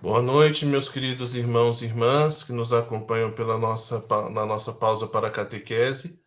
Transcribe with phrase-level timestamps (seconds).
[0.00, 3.98] Boa noite, meus queridos irmãos e irmãs que nos acompanham pela nossa,
[4.30, 6.22] na nossa pausa para a catequese.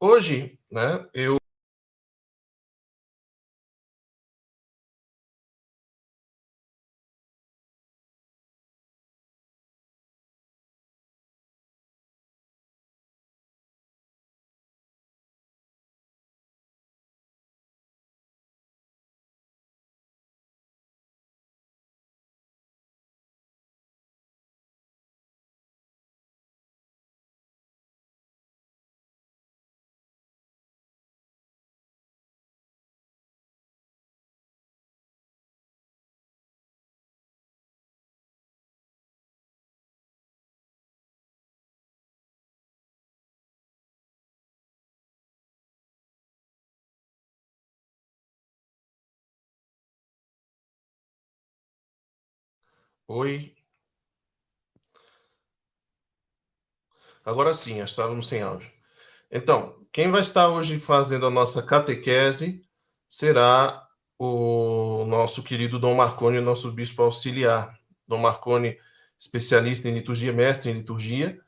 [0.00, 1.41] Hoje, né, eu
[53.14, 53.54] Oi.
[57.22, 58.70] Agora sim, estávamos sem áudio.
[59.30, 62.62] Então, quem vai estar hoje fazendo a nossa catequese
[63.06, 63.86] será
[64.18, 67.78] o nosso querido Dom Marconi, nosso bispo auxiliar.
[68.08, 68.78] Dom Marconi,
[69.18, 71.38] especialista em liturgia, mestre em liturgia,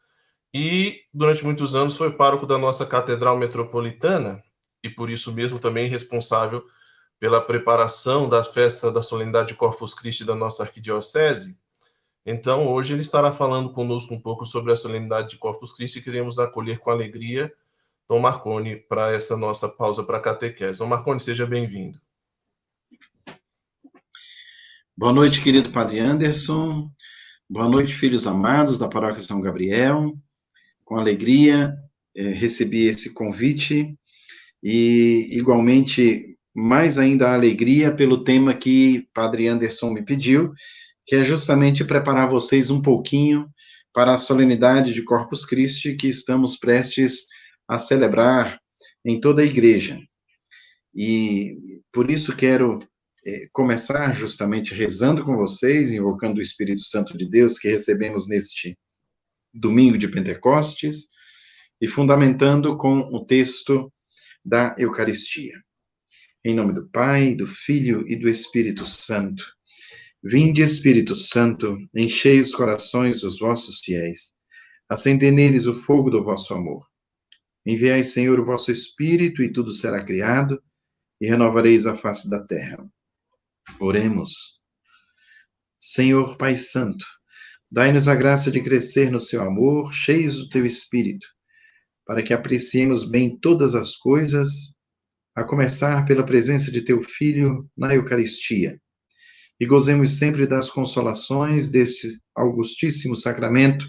[0.52, 4.44] e durante muitos anos foi pároco da nossa Catedral Metropolitana,
[4.82, 6.62] e por isso mesmo também responsável
[7.24, 11.58] pela preparação da festa da solenidade de Corpus Christi da nossa arquidiocese.
[12.26, 16.02] Então, hoje ele estará falando conosco um pouco sobre a solenidade de Corpus Christi e
[16.02, 17.50] queremos acolher com alegria
[18.06, 20.80] Dom Marconi para essa nossa pausa para catequese.
[20.80, 21.98] Dom Marconi, seja bem-vindo.
[24.94, 26.92] Boa noite, querido Padre Anderson.
[27.48, 30.12] Boa noite, filhos amados da Paróquia São Gabriel.
[30.84, 31.74] Com alegria,
[32.14, 33.98] é, recebi esse convite
[34.62, 40.52] e, igualmente, mais ainda a alegria pelo tema que Padre Anderson me pediu,
[41.04, 43.48] que é justamente preparar vocês um pouquinho
[43.92, 47.26] para a solenidade de Corpus Christi que estamos prestes
[47.68, 48.60] a celebrar
[49.04, 49.98] em toda a igreja.
[50.94, 52.78] E por isso quero
[53.26, 58.76] é, começar justamente rezando com vocês, invocando o Espírito Santo de Deus que recebemos neste
[59.52, 61.08] domingo de Pentecostes
[61.80, 63.92] e fundamentando com o texto
[64.44, 65.63] da Eucaristia.
[66.46, 69.42] Em nome do Pai, do Filho e do Espírito Santo.
[70.22, 74.34] Vinde, Espírito Santo, enchei os corações dos vossos fiéis,
[74.86, 76.86] acendei neles o fogo do vosso amor.
[77.64, 80.62] Enviai, Senhor, o vosso Espírito, e tudo será criado,
[81.18, 82.76] e renovareis a face da terra.
[83.80, 84.60] Oremos.
[85.80, 87.06] Senhor Pai Santo,
[87.70, 91.26] dai-nos a graça de crescer no seu amor, cheios do teu Espírito,
[92.04, 94.73] para que apreciemos bem todas as coisas
[95.34, 98.80] a começar pela presença de teu Filho na Eucaristia,
[99.58, 103.86] e gozemos sempre das consolações deste augustíssimo sacramento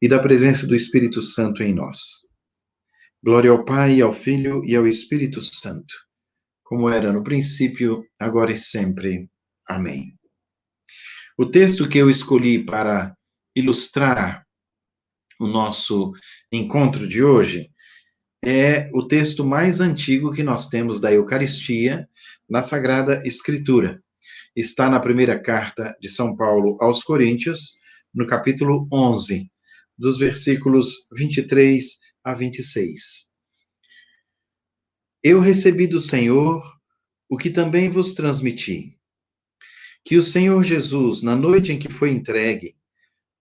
[0.00, 2.28] e da presença do Espírito Santo em nós.
[3.22, 5.94] Glória ao Pai, ao Filho e ao Espírito Santo,
[6.62, 9.28] como era no princípio, agora e sempre.
[9.68, 10.16] Amém.
[11.36, 13.14] O texto que eu escolhi para
[13.54, 14.46] ilustrar
[15.38, 16.12] o nosso
[16.52, 17.70] encontro de hoje
[18.44, 22.08] é o texto mais antigo que nós temos da Eucaristia
[22.48, 24.02] na Sagrada Escritura.
[24.56, 27.78] Está na primeira carta de São Paulo aos Coríntios,
[28.12, 29.50] no capítulo 11,
[29.96, 33.30] dos versículos 23 a 26.
[35.22, 36.62] Eu recebi do Senhor
[37.28, 38.98] o que também vos transmiti.
[40.02, 42.74] Que o Senhor Jesus, na noite em que foi entregue,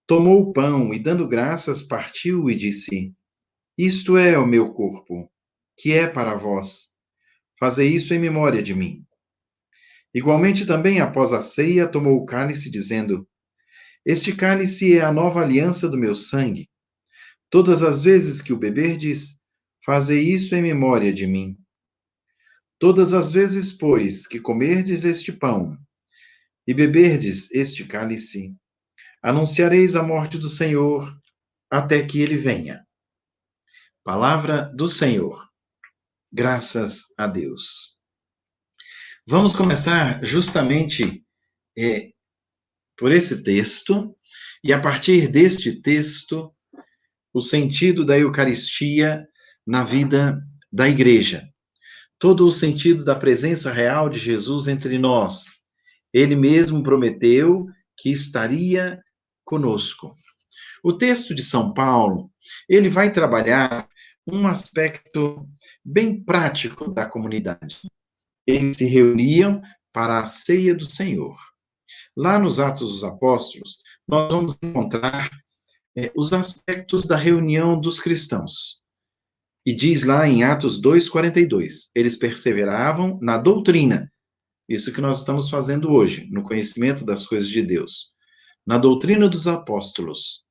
[0.06, 3.16] tomou o pão e, dando graças, partiu e disse:
[3.82, 5.32] isto é o meu corpo,
[5.78, 6.90] que é para vós.
[7.58, 9.06] Fazei isso em memória de mim.
[10.14, 13.26] Igualmente também, após a ceia, tomou o cálice, dizendo:
[14.06, 16.70] Este cálice é a nova aliança do meu sangue.
[17.50, 19.46] Todas as vezes que o beberdes,
[19.86, 21.58] fazei isso em memória de mim.
[22.78, 25.78] Todas as vezes, pois, que comerdes este pão
[26.68, 28.54] e beberdes este cálice,
[29.24, 31.18] anunciareis a morte do Senhor
[31.72, 32.86] até que ele venha.
[34.12, 35.48] Palavra do Senhor.
[36.34, 37.96] Graças a Deus.
[39.24, 41.24] Vamos começar justamente
[41.78, 42.10] é,
[42.98, 44.18] por esse texto,
[44.64, 46.52] e a partir deste texto,
[47.32, 49.28] o sentido da Eucaristia
[49.64, 51.48] na vida da igreja.
[52.18, 55.62] Todo o sentido da presença real de Jesus entre nós.
[56.12, 59.00] Ele mesmo prometeu que estaria
[59.46, 60.12] conosco.
[60.84, 62.32] O texto de São Paulo,
[62.68, 63.88] ele vai trabalhar
[64.34, 65.48] um aspecto
[65.84, 67.80] bem prático da comunidade.
[68.46, 69.62] Eles se reuniam
[69.92, 71.36] para a ceia do Senhor.
[72.16, 73.78] lá nos Atos dos Apóstolos,
[74.08, 75.30] nós vamos encontrar
[75.98, 78.82] é, os aspectos da reunião dos cristãos.
[79.66, 84.12] E diz lá em Atos 2,42: eles perseveravam na doutrina.
[84.68, 88.12] Isso que nós estamos fazendo hoje, no conhecimento das coisas de Deus.
[88.66, 90.44] Na doutrina dos apóstolos.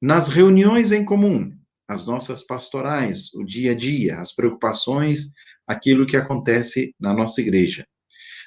[0.00, 1.54] Nas reuniões em comum,
[1.90, 5.32] as nossas pastorais, o dia a dia, as preocupações,
[5.66, 7.84] aquilo que acontece na nossa igreja.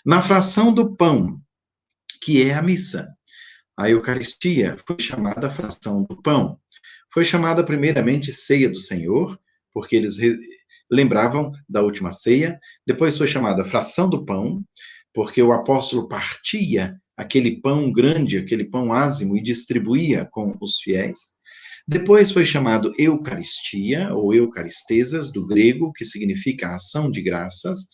[0.06, 1.42] Na fração do pão,
[2.22, 3.06] que é a missa.
[3.78, 6.58] A Eucaristia foi chamada fração do pão.
[7.14, 9.38] Foi chamada primeiramente ceia do Senhor,
[9.74, 10.16] porque eles
[10.90, 12.58] lembravam da última ceia.
[12.88, 14.64] Depois foi chamada fração do pão,
[15.14, 21.43] porque o apóstolo partia aquele pão grande, aquele pão ázimo e distribuía com os fiéis.
[21.88, 27.90] Depois foi chamado Eucaristia, ou Eucaristesas, do grego, que significa ação de graças.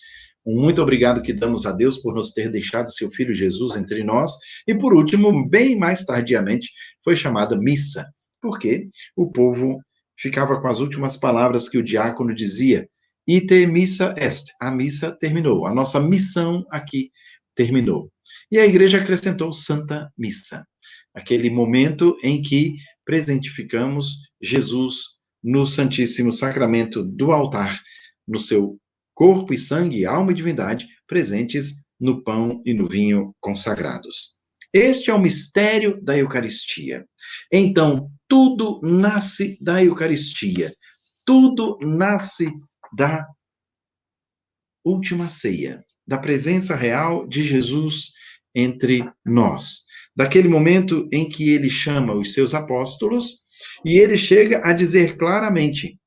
[0.45, 4.31] Muito obrigado que damos a Deus por nos ter deixado seu Filho Jesus entre nós.
[4.67, 6.71] E por último, bem mais tardiamente,
[7.03, 8.05] foi chamada missa,
[8.41, 9.79] porque o povo
[10.17, 12.87] ficava com as últimas palavras que o diácono dizia:
[13.27, 14.51] Ite missa est.
[14.59, 15.65] A missa terminou.
[15.65, 17.11] A nossa missão aqui
[17.55, 18.11] terminou.
[18.51, 20.65] E a igreja acrescentou Santa Missa,
[21.13, 22.75] aquele momento em que
[23.09, 27.81] presentificamos Jesus no Santíssimo Sacramento do altar,
[28.27, 28.79] no seu
[29.15, 34.35] corpo e sangue, alma e divindade, presentes no pão e no vinho consagrados.
[34.71, 37.03] Este é o mistério da Eucaristia.
[37.51, 40.71] Então, tudo nasce da Eucaristia.
[41.25, 42.45] Tudo nasce
[42.95, 43.25] da
[44.85, 48.11] última ceia, da presença real de Jesus
[48.53, 49.88] entre nós
[50.19, 53.45] daquele momento em que ele chama os seus apóstolos
[53.85, 55.97] e ele chega a dizer claramente: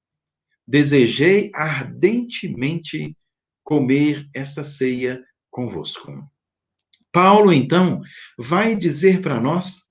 [0.68, 3.16] Desejei ardentemente
[3.64, 5.18] comer esta ceia
[5.50, 6.12] convosco.
[7.10, 8.02] Paulo, então,
[8.38, 9.86] vai dizer para nós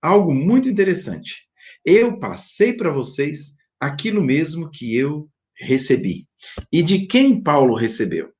[0.00, 1.46] algo muito interessante.
[1.84, 6.26] Eu passei para vocês aquilo mesmo que eu recebi.
[6.72, 8.32] E de quem Paulo recebeu?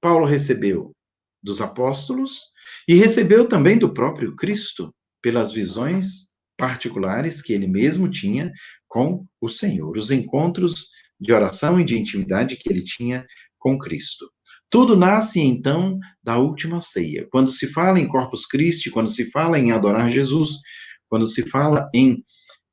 [0.00, 0.96] Paulo recebeu
[1.42, 2.50] dos apóstolos,
[2.88, 8.52] e recebeu também do próprio Cristo, pelas visões particulares que ele mesmo tinha
[8.88, 10.88] com o Senhor, os encontros
[11.18, 13.24] de oração e de intimidade que ele tinha
[13.58, 14.30] com Cristo.
[14.70, 17.26] Tudo nasce então da última ceia.
[17.30, 20.58] Quando se fala em Corpus Christi, quando se fala em adorar Jesus,
[21.08, 22.22] quando se fala em,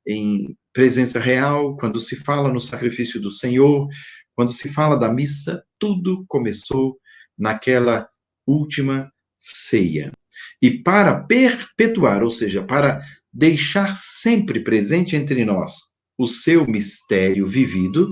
[0.06, 3.88] em presença real, quando se fala no sacrifício do Senhor,
[4.34, 6.96] quando se fala da missa, tudo começou
[7.36, 8.08] naquela
[8.46, 9.10] última
[9.56, 10.12] ceia.
[10.60, 13.00] E para perpetuar, ou seja, para
[13.32, 15.74] deixar sempre presente entre nós
[16.16, 18.08] o seu mistério vivido,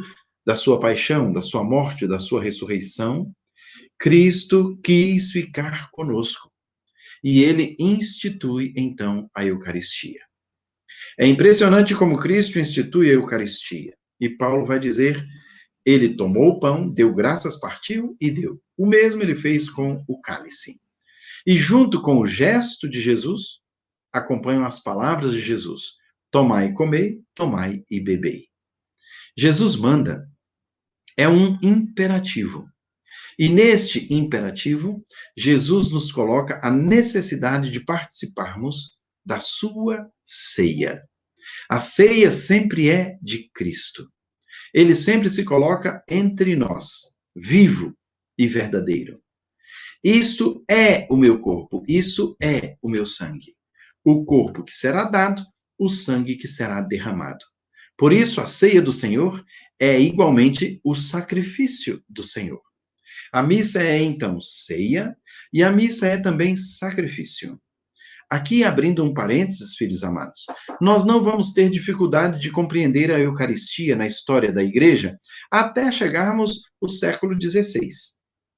[0.47, 3.33] da sua paixão, da sua morte, da sua ressurreição,
[3.99, 6.52] Cristo quis ficar conosco.
[7.25, 10.21] E ele institui, então, a Eucaristia.
[11.19, 13.97] É impressionante como Cristo institui a Eucaristia.
[14.21, 15.25] E Paulo vai dizer:
[15.85, 18.61] ele tomou o pão, deu graças, partiu e deu.
[18.76, 20.78] O mesmo ele fez com o cálice.
[21.47, 23.61] E junto com o gesto de Jesus,
[24.12, 25.95] acompanham as palavras de Jesus:
[26.31, 28.49] Tomai e comei, tomai e bebei.
[29.37, 30.29] Jesus manda,
[31.17, 32.69] é um imperativo.
[33.38, 34.97] E neste imperativo,
[35.37, 41.07] Jesus nos coloca a necessidade de participarmos da sua ceia.
[41.69, 44.11] A ceia sempre é de Cristo.
[44.75, 47.95] Ele sempre se coloca entre nós, vivo
[48.38, 49.23] e verdadeiro.
[50.03, 53.55] Isso é o meu corpo, isso é o meu sangue.
[54.05, 55.45] O corpo que será dado,
[55.79, 57.45] o sangue que será derramado.
[57.97, 59.45] Por isso, a ceia do Senhor
[59.81, 62.61] é igualmente o sacrifício do Senhor.
[63.33, 65.17] A missa é então ceia
[65.53, 67.61] e a missa é também sacrifício.
[68.29, 70.47] Aqui, abrindo um parênteses, filhos amados,
[70.81, 75.17] nós não vamos ter dificuldade de compreender a Eucaristia na história da Igreja
[75.50, 77.88] até chegarmos ao século XVI.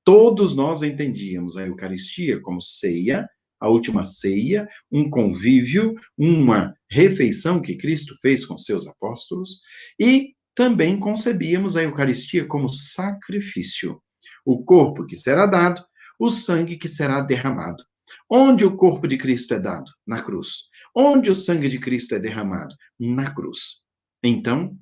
[0.08, 3.28] Todos nós entendíamos a Eucaristia como ceia,
[3.60, 9.60] a última ceia, um convívio, uma refeição que Cristo fez com seus apóstolos,
[10.00, 14.02] e também concebíamos a Eucaristia como sacrifício,
[14.46, 15.84] o corpo que será dado,
[16.18, 17.84] o sangue que será derramado.
[18.30, 19.92] Onde o corpo de Cristo é dado?
[20.06, 20.70] Na cruz.
[20.96, 22.74] Onde o sangue de Cristo é derramado?
[22.98, 23.82] Na cruz.
[24.24, 24.74] Então,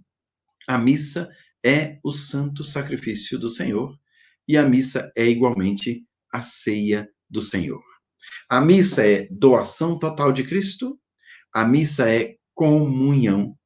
[0.68, 1.28] a missa
[1.64, 3.92] é o santo sacrifício do Senhor
[4.48, 7.82] e a missa é igualmente a ceia do Senhor.
[8.48, 10.98] A missa é doação total de Cristo,
[11.52, 13.56] a missa é comunhão.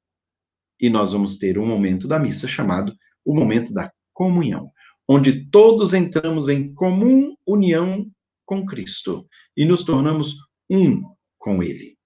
[0.80, 2.94] E nós vamos ter um momento da missa chamado
[3.24, 4.70] o momento da comunhão,
[5.08, 8.10] onde todos entramos em comum união
[8.46, 10.36] com Cristo e nos tornamos
[10.70, 11.02] um
[11.38, 11.96] com ele.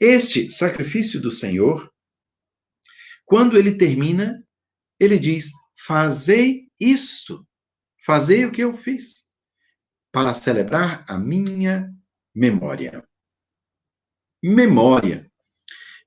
[0.00, 1.90] Este sacrifício do Senhor,
[3.24, 4.44] quando ele termina,
[4.98, 5.52] ele diz:
[5.86, 7.46] Fazei isto,
[8.04, 9.30] fazei o que eu fiz,
[10.10, 11.90] para celebrar a minha
[12.34, 13.02] memória.
[14.42, 15.30] Memória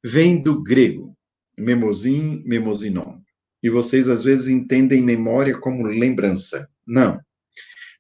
[0.04, 1.18] vem do grego,
[1.58, 3.20] memosim, memosinon.
[3.64, 6.70] E vocês às vezes entendem memória como lembrança.
[6.86, 7.20] Não.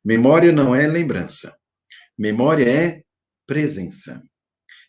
[0.04, 1.58] Memória não é lembrança.
[2.18, 3.04] Memória é
[3.48, 4.22] presença.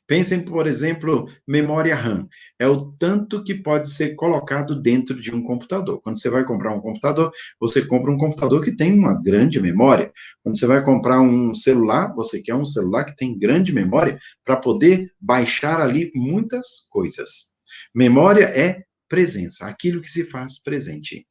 [0.07, 2.29] Pensem, por exemplo, memória RAM.
[2.59, 6.01] É o tanto que pode ser colocado dentro de um computador.
[6.01, 10.13] Quando você vai comprar um computador, você compra um computador que tem uma grande memória.
[10.45, 14.57] Quando você vai comprar um celular, você quer um celular que tem grande memória para
[14.57, 17.55] poder baixar ali muitas coisas.
[17.93, 21.27] Memória é presença, aquilo que se faz presente.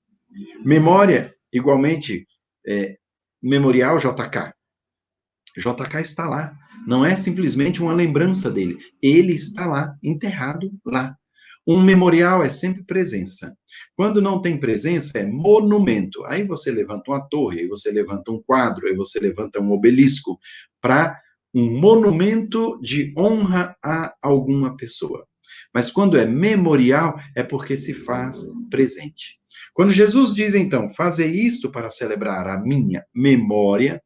[0.66, 2.28] Memória, igualmente,
[2.68, 2.98] é,
[3.42, 4.54] memorial JK.
[5.58, 6.58] JK está lá.
[6.88, 8.78] Não é simplesmente uma lembrança dele.
[9.02, 11.16] Ele está lá, enterrado lá.
[11.68, 13.56] Um memorial é sempre presença.
[13.96, 16.24] Quando não tem presença, é monumento.
[16.26, 20.40] Aí você levanta uma torre, aí você levanta um quadro, aí você levanta um obelisco
[20.80, 21.20] para
[21.54, 25.26] um monumento de honra a alguma pessoa.
[25.74, 29.40] Mas quando é memorial, é porque se faz presente.
[29.74, 34.02] Quando Jesus diz, então, fazer isto para celebrar a minha memória,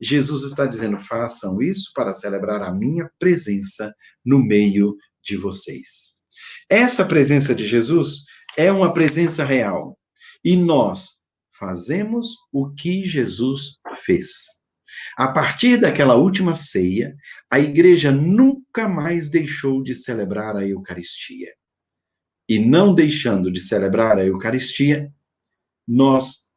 [0.00, 6.20] Jesus está dizendo: façam isso para celebrar a minha presença no meio de vocês.
[6.68, 8.24] Essa presença de Jesus
[8.56, 9.98] é uma presença real.
[10.42, 11.20] E nós
[11.52, 14.60] fazemos o que Jesus fez.
[15.16, 17.14] A partir daquela última ceia,
[17.50, 21.52] a igreja nunca mais deixou de celebrar a Eucaristia.
[22.48, 25.12] E não deixando de celebrar a Eucaristia,
[25.86, 26.50] nós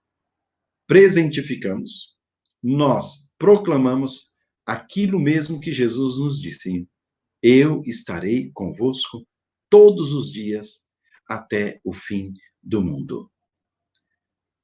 [0.87, 2.17] presentificamos,
[2.61, 4.31] nós proclamamos
[4.65, 6.87] aquilo mesmo que Jesus nos disse:
[7.41, 9.27] Eu estarei convosco
[9.69, 10.83] todos os dias
[11.27, 12.31] até o fim
[12.61, 13.29] do mundo.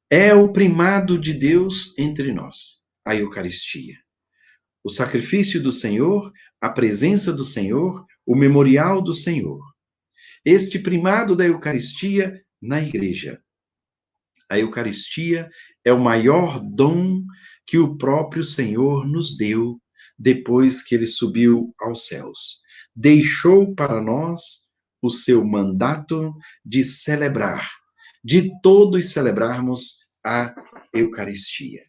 [0.09, 3.97] É o primado de Deus entre nós, a Eucaristia.
[4.81, 6.31] O sacrifício do Senhor,
[6.61, 9.59] a presença do Senhor, o memorial do Senhor.
[10.45, 13.43] Este primado da Eucaristia na igreja.
[14.49, 15.51] A Eucaristia
[15.83, 17.25] é o maior dom
[17.69, 19.79] que o próprio Senhor nos deu
[20.17, 22.61] depois que ele subiu aos céus.
[22.95, 24.67] Deixou para nós
[24.99, 26.33] o seu mandato
[26.65, 27.69] de celebrar,
[28.23, 30.51] de todos celebrarmos a
[30.91, 31.83] Eucaristia.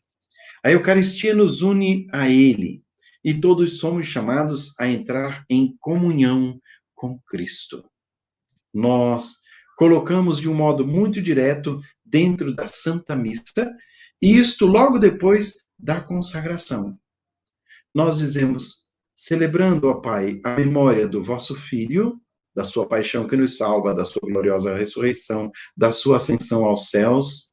[0.62, 2.84] A Eucaristia nos une a Ele
[3.24, 6.60] e todos somos chamados a entrar em comunhão
[6.94, 7.82] com Cristo.
[8.74, 9.36] Nós
[9.78, 13.74] colocamos de um modo muito direto dentro da Santa Missa,
[14.22, 16.98] e isto logo depois da consagração.
[17.94, 22.20] Nós dizemos, celebrando, ó Pai, a memória do vosso Filho,
[22.54, 27.50] da sua paixão que nos salva, da sua gloriosa ressurreição, da sua ascensão aos céus,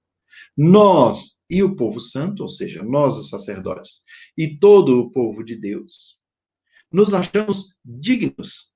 [0.55, 4.03] nós e o povo santo, ou seja, nós os sacerdotes,
[4.37, 6.17] e todo o povo de Deus,
[6.91, 8.71] nos achamos dignos.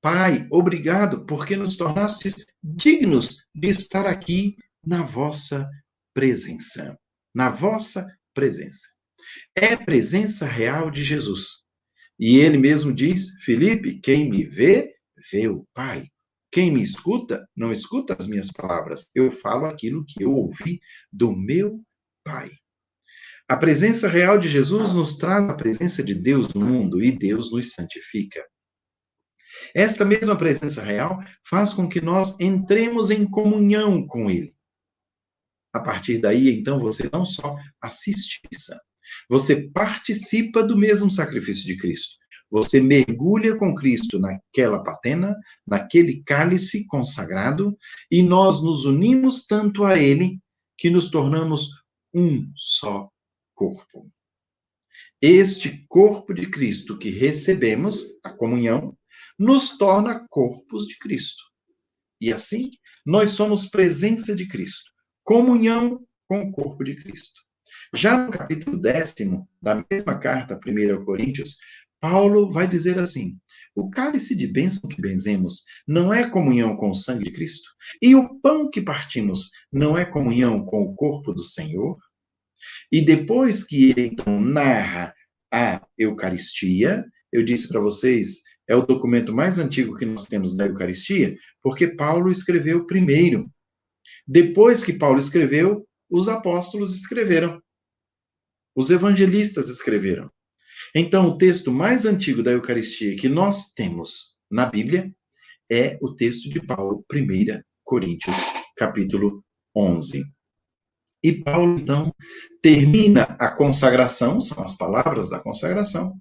[0.00, 5.68] Pai, obrigado porque nos tornastes dignos de estar aqui na vossa
[6.12, 6.98] presença.
[7.34, 8.88] Na vossa presença.
[9.56, 11.64] É presença real de Jesus.
[12.18, 14.94] E ele mesmo diz: Felipe, quem me vê,
[15.30, 16.08] vê o Pai.
[16.50, 19.08] Quem me escuta, não escuta as minhas palavras.
[19.14, 20.80] Eu falo aquilo que eu ouvi
[21.12, 21.80] do meu
[22.22, 22.50] Pai.
[23.48, 27.52] A presença real de Jesus nos traz a presença de Deus no mundo e Deus
[27.52, 28.40] nos santifica.
[29.74, 34.53] Esta mesma presença real faz com que nós entremos em comunhão com Ele.
[35.74, 38.80] A partir daí, então, você não só assiste missa,
[39.28, 42.14] você participa do mesmo sacrifício de Cristo.
[42.48, 47.76] Você mergulha com Cristo naquela patena, naquele cálice consagrado,
[48.08, 50.38] e nós nos unimos tanto a Ele
[50.78, 51.70] que nos tornamos
[52.14, 53.10] um só
[53.52, 54.06] corpo.
[55.20, 58.96] Este corpo de Cristo que recebemos, a comunhão,
[59.36, 61.42] nos torna corpos de Cristo.
[62.20, 62.70] E assim,
[63.04, 64.93] nós somos presença de Cristo
[65.24, 67.40] comunhão com o corpo de Cristo.
[67.94, 71.56] Já no capítulo décimo da mesma carta, 1 Coríntios,
[72.00, 73.38] Paulo vai dizer assim:
[73.74, 77.70] o cálice de bênção que benzemos não é comunhão com o sangue de Cristo?
[78.00, 81.98] E o pão que partimos não é comunhão com o corpo do Senhor?
[82.92, 85.14] E depois que ele então narra
[85.52, 90.66] a Eucaristia, eu disse para vocês, é o documento mais antigo que nós temos da
[90.66, 93.50] Eucaristia, porque Paulo escreveu primeiro.
[94.26, 97.60] Depois que Paulo escreveu, os apóstolos escreveram.
[98.74, 100.30] Os evangelistas escreveram.
[100.94, 105.12] Então, o texto mais antigo da Eucaristia que nós temos na Bíblia
[105.70, 108.36] é o texto de Paulo, 1 Coríntios,
[108.76, 109.44] capítulo
[109.76, 110.24] 11.
[111.22, 112.14] E Paulo, então,
[112.62, 116.16] termina a consagração, são as palavras da consagração,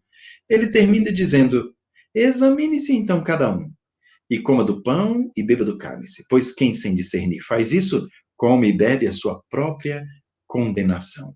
[0.50, 1.76] ele termina dizendo:
[2.16, 3.72] Examine-se então cada um,
[4.34, 8.70] e coma do pão e beba do cálice, pois quem sem discernir faz isso, come
[8.70, 10.04] e bebe a sua própria
[10.48, 11.32] condenação.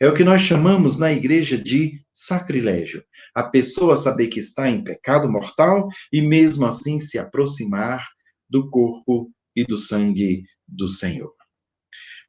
[0.00, 3.02] É o que nós chamamos na igreja de sacrilégio.
[3.34, 8.06] A pessoa saber que está em pecado mortal e mesmo assim se aproximar
[8.48, 11.34] do corpo e do sangue do Senhor.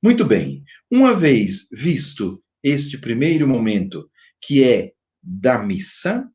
[0.04, 4.10] Muito bem, uma vez visto este primeiro momento,
[4.42, 6.28] que é da missa,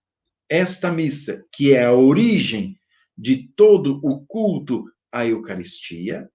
[0.48, 2.78] esta missa, que é a origem
[3.16, 6.30] de todo o culto à Eucaristia,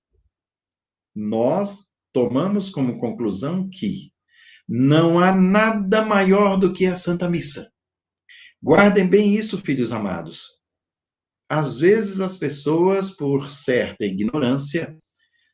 [1.15, 4.12] nós tomamos como conclusão que
[4.67, 7.72] não há nada maior do que a Santa Missa.
[8.62, 10.57] Guardem bem isso, filhos amados.
[11.50, 14.98] Às vezes as pessoas, por certa ignorância,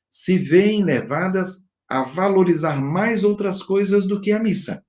[0.09, 4.83] se veem levadas a valorizar mais outras coisas do que a missa.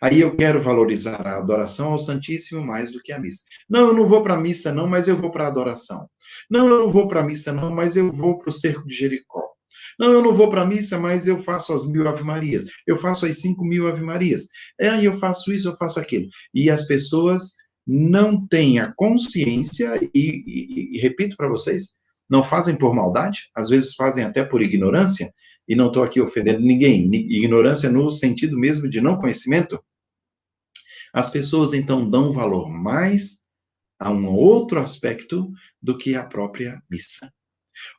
[0.00, 3.42] Aí eu quero valorizar a adoração ao Santíssimo mais do que a missa.
[3.68, 6.08] Não, eu não vou para a missa, não, mas eu vou para a adoração.
[6.50, 8.94] Não, eu não vou para a missa, não, mas eu vou para o cerco de
[8.94, 9.52] Jericó.
[9.98, 12.64] Não, eu não vou para a missa, mas eu faço as mil ave-marias.
[12.86, 14.48] Eu faço as cinco mil ave-marias.
[14.80, 16.26] É, eu faço isso, eu faço aquilo.
[16.54, 17.54] E as pessoas
[17.86, 21.96] não têm a consciência, e, e, e repito para vocês,
[22.32, 25.30] não fazem por maldade, às vezes fazem até por ignorância,
[25.68, 29.78] e não estou aqui ofendendo ninguém, ignorância no sentido mesmo de não conhecimento.
[31.12, 33.42] As pessoas então dão valor mais
[34.00, 37.30] a um outro aspecto do que a própria missa.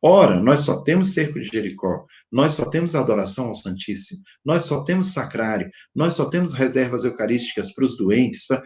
[0.01, 4.83] Ora, nós só temos cerco de Jericó, nós só temos adoração ao Santíssimo, nós só
[4.83, 8.63] temos sacrário, nós só temos reservas eucarísticas para os doentes, pra...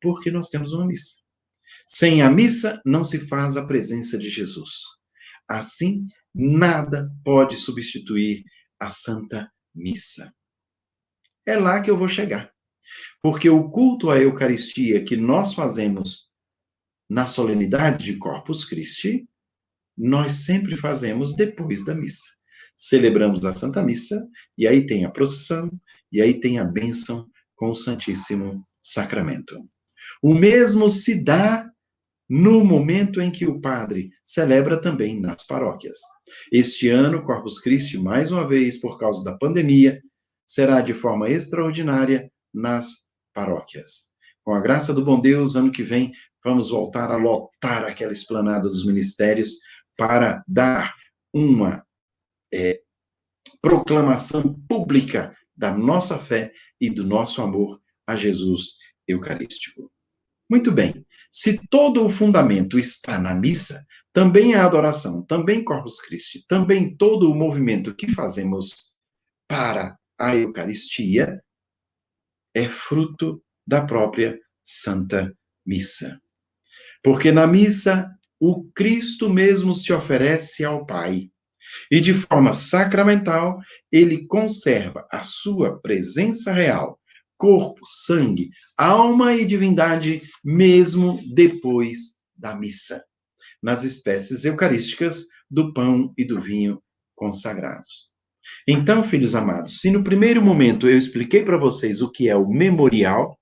[0.00, 1.16] porque nós temos uma missa.
[1.86, 5.01] Sem a missa não se faz a presença de Jesus.
[5.52, 8.44] Assim, nada pode substituir
[8.80, 10.32] a Santa Missa.
[11.46, 12.50] É lá que eu vou chegar.
[13.22, 16.30] Porque o culto à Eucaristia que nós fazemos
[17.08, 19.28] na solenidade de Corpus Christi,
[19.96, 22.30] nós sempre fazemos depois da missa.
[22.74, 25.70] Celebramos a Santa Missa, e aí tem a procissão,
[26.10, 29.56] e aí tem a bênção com o Santíssimo Sacramento.
[30.22, 31.71] O mesmo se dá
[32.28, 35.98] no momento em que o padre celebra também nas paróquias.
[36.50, 40.00] Este ano, Corpus Christi, mais uma vez, por causa da pandemia,
[40.46, 44.12] será de forma extraordinária nas paróquias.
[44.42, 46.12] Com a graça do bom Deus, ano que vem,
[46.44, 49.56] vamos voltar a lotar aquela esplanada dos ministérios
[49.96, 50.94] para dar
[51.32, 51.84] uma
[52.52, 52.80] é,
[53.60, 59.90] proclamação pública da nossa fé e do nosso amor a Jesus Eucarístico.
[60.52, 61.06] Muito bem.
[61.30, 67.32] Se todo o fundamento está na missa, também a adoração, também Corpus Christi, também todo
[67.32, 68.92] o movimento que fazemos
[69.48, 71.42] para a Eucaristia
[72.54, 75.34] é fruto da própria Santa
[75.64, 76.20] Missa.
[77.02, 81.30] Porque na missa o Cristo mesmo se oferece ao Pai.
[81.90, 83.58] E de forma sacramental,
[83.90, 87.00] ele conserva a sua presença real
[87.36, 93.04] corpo, sangue, alma e divindade, mesmo depois da missa,
[93.62, 96.82] nas espécies eucarísticas do pão e do vinho
[97.14, 98.12] consagrados.
[98.66, 102.48] Então, filhos amados, se no primeiro momento eu expliquei para vocês o que é o
[102.48, 103.38] memorial,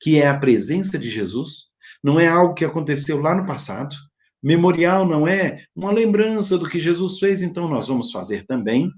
[0.00, 1.68] que é a presença de Jesus,
[2.02, 3.94] não é algo que aconteceu lá no passado.
[4.42, 8.90] Memorial não é uma lembrança do que Jesus fez, então nós vamos fazer também.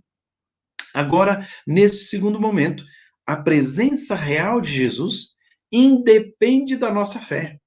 [0.95, 2.85] Agora, nesse segundo momento,
[3.27, 5.35] a presença real de Jesus
[5.73, 7.59] independe da nossa fé.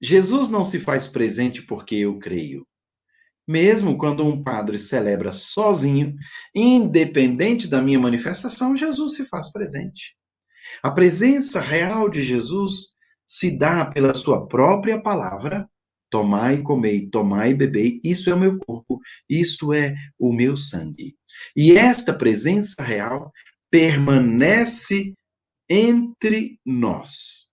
[0.00, 2.66] Jesus não se faz presente porque eu creio.
[3.48, 6.14] Mesmo quando um padre celebra sozinho,
[6.54, 10.16] independente da minha manifestação, Jesus se faz presente.
[10.82, 15.68] A presença real de Jesus se dá pela sua própria palavra.
[16.10, 21.16] Tomai, comei, tomai, bebei, isso é o meu corpo, isto é o meu sangue.
[21.54, 23.32] E esta presença real
[23.70, 25.14] permanece
[25.68, 27.46] entre nós.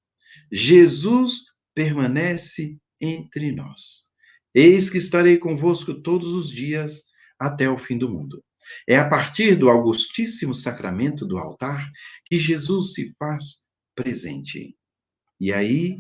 [0.52, 4.08] Jesus permanece entre nós.
[4.54, 7.06] Eis que estarei convosco todos os dias
[7.40, 8.44] até o fim do mundo.
[8.88, 11.90] É a partir do augustíssimo sacramento do altar
[12.26, 14.76] que Jesus se faz presente.
[15.40, 16.00] E aí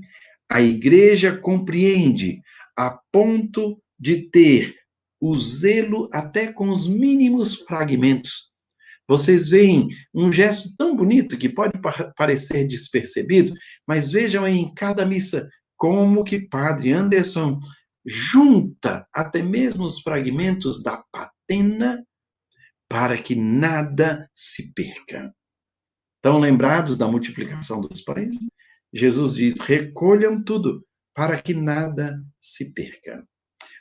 [0.49, 2.41] a igreja compreende
[2.77, 4.75] a ponto de ter
[5.19, 8.52] o zelo até com os mínimos fragmentos
[9.07, 11.73] vocês veem um gesto tão bonito que pode
[12.15, 13.53] parecer despercebido,
[13.87, 17.59] mas vejam aí em cada missa como que Padre Anderson
[18.05, 22.03] junta até mesmo os fragmentos da patena
[22.89, 25.33] para que nada se perca.
[26.17, 28.37] Estão lembrados da multiplicação dos pães?
[28.93, 33.27] Jesus diz: recolham tudo para que nada se perca.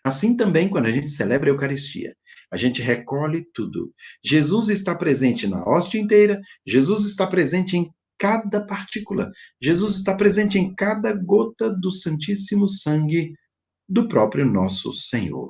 [0.05, 2.15] Assim também, quando a gente celebra a Eucaristia,
[2.51, 3.93] a gente recolhe tudo.
[4.25, 7.89] Jesus está presente na hóstia inteira, Jesus está presente em
[8.19, 13.33] cada partícula, Jesus está presente em cada gota do Santíssimo Sangue
[13.89, 15.49] do próprio nosso Senhor.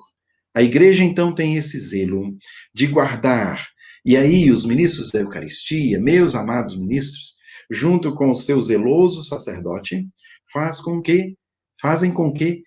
[0.55, 2.37] A igreja, então, tem esse zelo
[2.75, 3.67] de guardar.
[4.05, 7.37] E aí, os ministros da Eucaristia, meus amados ministros,
[7.71, 10.07] junto com o seu zeloso sacerdote,
[10.53, 11.37] faz com que,
[11.81, 12.63] fazem com que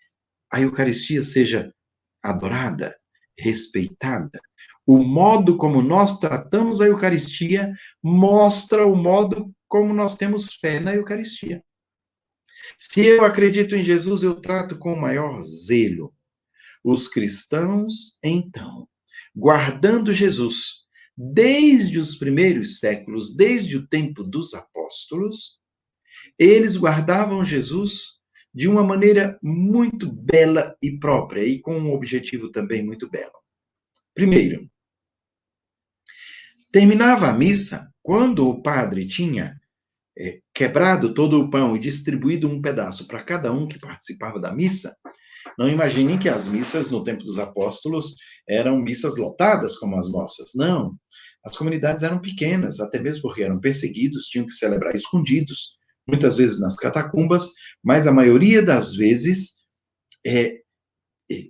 [0.51, 1.73] a Eucaristia seja
[2.23, 2.95] adorada,
[3.37, 4.39] respeitada.
[4.85, 10.93] O modo como nós tratamos a Eucaristia mostra o modo como nós temos fé na
[10.93, 11.63] Eucaristia.
[12.79, 16.13] Se eu acredito em Jesus, eu trato com maior zelo.
[16.83, 18.87] Os cristãos, então,
[19.35, 20.85] guardando Jesus,
[21.17, 25.59] desde os primeiros séculos, desde o tempo dos apóstolos,
[26.37, 28.19] eles guardavam Jesus
[28.55, 33.33] de uma maneira muito bela e própria, e com um objetivo também muito belo.
[34.13, 34.69] Primeiro,
[36.71, 39.59] terminava a missa quando o padre tinha
[40.17, 44.53] é, quebrado todo o pão e distribuído um pedaço para cada um que participava da
[44.55, 44.95] missa.
[45.59, 48.15] Não imaginem que as missas no tempo dos apóstolos
[48.47, 50.51] eram missas lotadas como as nossas.
[50.55, 50.95] Não.
[51.43, 56.59] As comunidades eram pequenas, até mesmo porque eram perseguidos, tinham que celebrar escondidos muitas vezes
[56.59, 57.51] nas catacumbas,
[57.83, 59.65] mas a maioria das vezes
[60.25, 60.61] é,
[61.31, 61.43] é,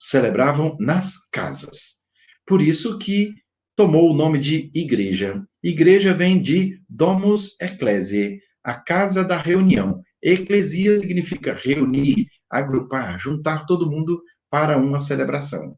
[0.00, 2.02] celebravam nas casas.
[2.46, 3.34] Por isso que
[3.76, 5.42] tomou o nome de igreja.
[5.62, 10.02] Igreja vem de domus ecclesiae, a casa da reunião.
[10.22, 15.76] Eclesia significa reunir, agrupar, juntar todo mundo para uma celebração.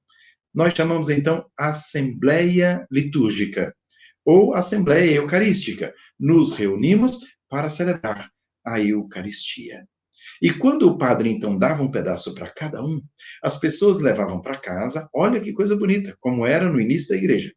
[0.54, 3.74] Nós chamamos então assembleia litúrgica
[4.24, 5.92] ou assembleia eucarística.
[6.18, 8.30] Nos reunimos para celebrar
[8.64, 9.86] a Eucaristia.
[10.40, 13.00] E quando o padre então dava um pedaço para cada um,
[13.42, 17.52] as pessoas levavam para casa, olha que coisa bonita, como era no início da igreja.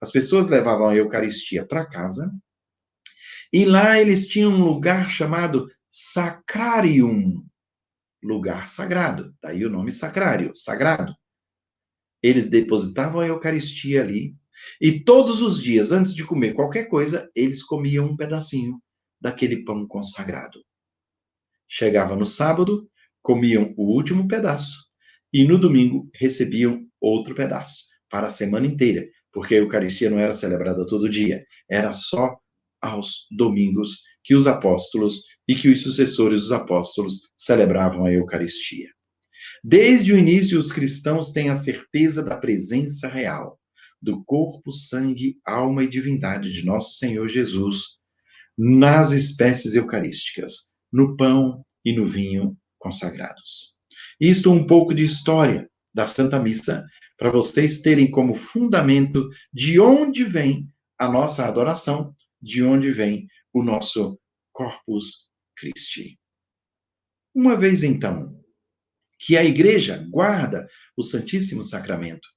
[0.00, 2.30] As pessoas levavam a Eucaristia para casa,
[3.52, 7.44] e lá eles tinham um lugar chamado Sacrarium,
[8.22, 11.14] lugar sagrado, daí o nome sacrário, sagrado.
[12.22, 14.34] Eles depositavam a Eucaristia ali,
[14.80, 18.80] e todos os dias, antes de comer qualquer coisa, eles comiam um pedacinho
[19.20, 20.64] daquele pão consagrado.
[21.68, 22.88] Chegava no sábado,
[23.22, 24.90] comiam o último pedaço
[25.32, 30.34] e no domingo recebiam outro pedaço para a semana inteira, porque a Eucaristia não era
[30.34, 32.36] celebrada todo dia, era só
[32.80, 38.88] aos domingos que os apóstolos e que os sucessores dos apóstolos celebravam a Eucaristia.
[39.62, 43.60] Desde o início, os cristãos têm a certeza da presença real
[44.02, 47.99] do corpo, sangue, alma e divindade de nosso Senhor Jesus
[48.62, 53.78] nas espécies eucarísticas, no pão e no vinho consagrados.
[54.20, 56.84] Isto um pouco de história da Santa Missa,
[57.16, 60.68] para vocês terem como fundamento de onde vem
[60.98, 64.20] a nossa adoração, de onde vem o nosso
[64.52, 66.18] Corpus Christi.
[67.34, 68.38] Uma vez então
[69.18, 70.68] que a igreja guarda
[70.98, 72.28] o Santíssimo Sacramento,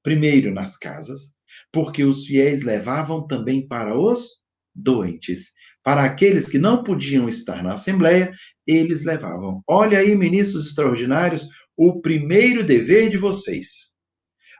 [0.00, 1.40] primeiro nas casas,
[1.72, 7.74] porque os fiéis levavam também para os doentes para aqueles que não podiam estar na
[7.74, 8.32] Assembleia,
[8.66, 9.62] eles levavam.
[9.66, 13.92] Olha aí, ministros extraordinários, o primeiro dever de vocês.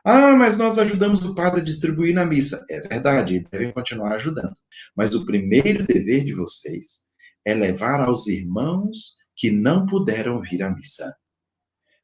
[0.05, 2.65] Ah, mas nós ajudamos o padre a distribuir na missa.
[2.69, 4.53] É verdade, devem continuar ajudando.
[4.95, 7.03] Mas o primeiro dever de vocês
[7.45, 11.15] é levar aos irmãos que não puderam vir à missa.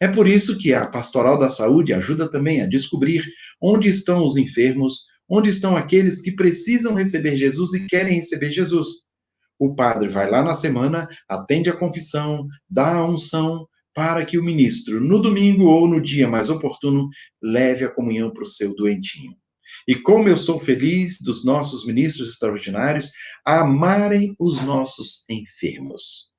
[0.01, 3.21] É por isso que a Pastoral da Saúde ajuda também a descobrir
[3.61, 9.08] onde estão os enfermos, onde estão aqueles que precisam receber Jesus e querem receber Jesus
[9.59, 14.43] o padre vai lá na semana, atende a confissão, dá a unção, para que o
[14.43, 17.09] ministro, no domingo ou no dia mais oportuno,
[17.41, 19.35] leve a comunhão para o seu doentinho.
[19.87, 23.11] E como eu sou feliz dos nossos ministros extraordinários
[23.45, 26.29] amarem os nossos enfermos.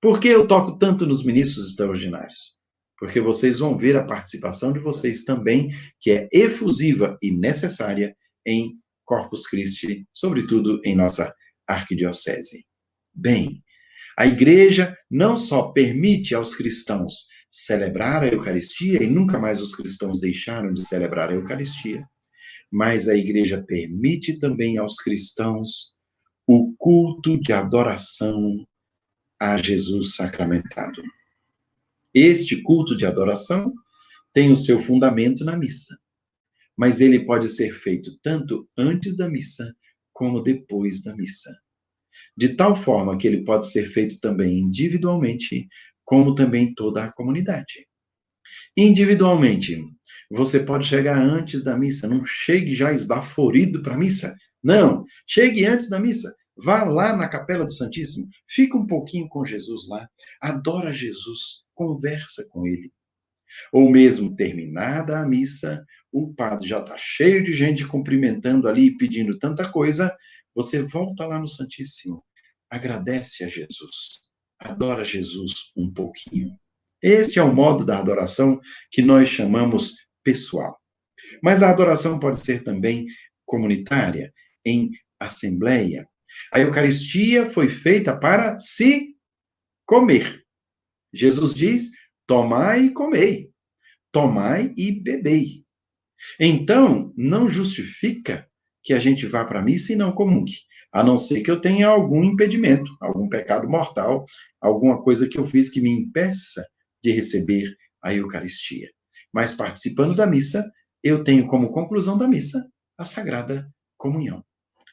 [0.00, 2.56] Por que eu toco tanto nos ministros extraordinários?
[2.98, 8.74] Porque vocês vão ver a participação de vocês também, que é efusiva e necessária em
[9.04, 11.34] Corpus Christi, sobretudo em nossa
[11.72, 12.64] arquidiocese.
[13.14, 13.62] Bem,
[14.18, 20.20] a igreja não só permite aos cristãos celebrar a Eucaristia, e nunca mais os cristãos
[20.20, 22.06] deixaram de celebrar a Eucaristia,
[22.70, 25.94] mas a igreja permite também aos cristãos
[26.46, 28.66] o culto de adoração
[29.38, 31.02] a Jesus sacramentado.
[32.14, 33.72] Este culto de adoração
[34.32, 35.98] tem o seu fundamento na missa,
[36.76, 39.74] mas ele pode ser feito tanto antes da missa
[40.22, 41.50] como depois da missa.
[42.36, 45.66] De tal forma que ele pode ser feito também individualmente,
[46.04, 47.88] como também toda a comunidade.
[48.76, 49.82] Individualmente,
[50.30, 54.32] você pode chegar antes da missa, não chegue já esbaforido para a missa.
[54.62, 56.32] Não, chegue antes da missa.
[56.56, 60.08] Vá lá na Capela do Santíssimo, fica um pouquinho com Jesus lá,
[60.40, 62.92] adora Jesus, conversa com ele.
[63.72, 69.38] Ou mesmo terminada a missa, o padre já está cheio de gente cumprimentando ali, pedindo
[69.38, 70.14] tanta coisa,
[70.54, 72.24] você volta lá no Santíssimo,
[72.70, 74.20] agradece a Jesus,
[74.58, 76.56] adora Jesus um pouquinho.
[77.02, 78.60] Esse é o modo da adoração
[78.90, 80.78] que nós chamamos pessoal.
[81.42, 83.06] Mas a adoração pode ser também
[83.44, 84.32] comunitária,
[84.64, 86.06] em assembleia,
[86.52, 89.14] a Eucaristia foi feita para se
[89.86, 90.42] comer.
[91.12, 91.90] Jesus diz:
[92.32, 93.50] tomai e comei,
[94.10, 95.66] tomai e bebei.
[96.40, 98.48] Então, não justifica
[98.82, 100.54] que a gente vá para a missa e não comungue,
[100.90, 104.24] a não ser que eu tenha algum impedimento, algum pecado mortal,
[104.62, 106.66] alguma coisa que eu fiz que me impeça
[107.04, 107.70] de receber
[108.02, 108.88] a Eucaristia.
[109.30, 110.64] Mas participando da missa,
[111.04, 112.66] eu tenho como conclusão da missa
[112.96, 114.42] a Sagrada Comunhão.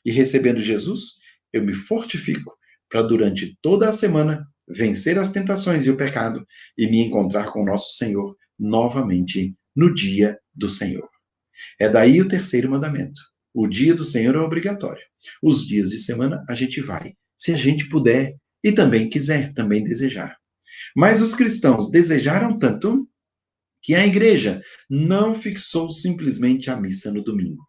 [0.04, 1.22] E recebendo Jesus,
[1.54, 2.54] eu me fortifico
[2.90, 6.46] para durante toda a semana vencer as tentações e o pecado
[6.78, 11.10] e me encontrar com nosso Senhor novamente no dia do Senhor.
[11.80, 13.22] É daí o terceiro mandamento.
[13.54, 15.04] O dia do Senhor é obrigatório.
[15.42, 19.84] Os dias de semana a gente vai, se a gente puder e também quiser, também
[19.84, 20.38] desejar.
[20.96, 23.08] Mas os cristãos desejaram tanto
[23.82, 27.69] que a igreja não fixou simplesmente a missa no domingo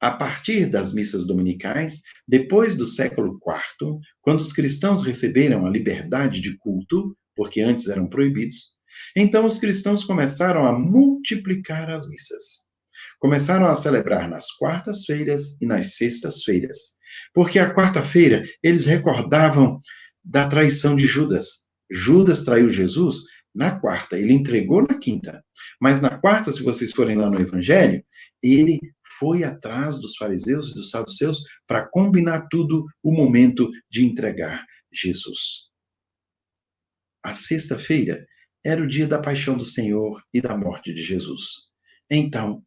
[0.00, 6.40] a partir das missas dominicais, depois do século IV, quando os cristãos receberam a liberdade
[6.40, 8.78] de culto, porque antes eram proibidos,
[9.16, 12.68] então os cristãos começaram a multiplicar as missas.
[13.18, 16.96] Começaram a celebrar nas quartas-feiras e nas sextas-feiras,
[17.34, 19.80] porque a quarta-feira eles recordavam
[20.24, 21.66] da traição de Judas.
[21.90, 23.22] Judas traiu Jesus
[23.54, 25.42] na quarta, ele entregou na quinta.
[25.80, 28.04] Mas na quarta, se vocês forem lá no Evangelho,
[28.42, 28.78] ele
[29.18, 35.68] foi atrás dos fariseus e dos saduceus para combinar tudo o momento de entregar Jesus.
[37.22, 38.24] A sexta-feira
[38.64, 41.42] era o dia da paixão do Senhor e da morte de Jesus.
[42.10, 42.62] Então,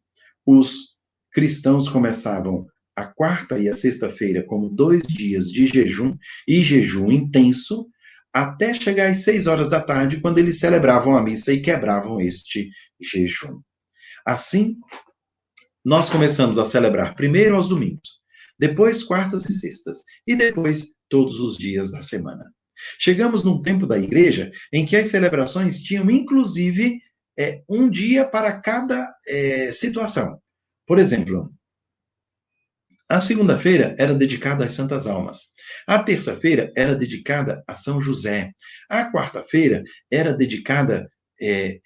[0.46, 0.96] os
[1.32, 7.88] cristãos começavam a quarta e a sexta-feira como dois dias de jejum e jejum intenso,
[8.32, 12.70] até chegar às seis horas da tarde, quando eles celebravam a missa e quebravam este
[13.00, 13.60] jejum.
[14.26, 14.76] Assim,
[15.84, 18.20] nós começamos a celebrar primeiro aos domingos,
[18.58, 22.44] depois quartas e sextas, e depois todos os dias da semana.
[22.98, 27.00] Chegamos num tempo da igreja em que as celebrações tinham, inclusive,
[27.38, 30.40] é, um dia para cada é, situação.
[30.86, 31.52] Por exemplo,
[33.08, 35.52] a segunda-feira era dedicada às Santas Almas.
[35.86, 38.52] A terça-feira era dedicada a São José.
[38.88, 41.78] A quarta-feira era dedicada é,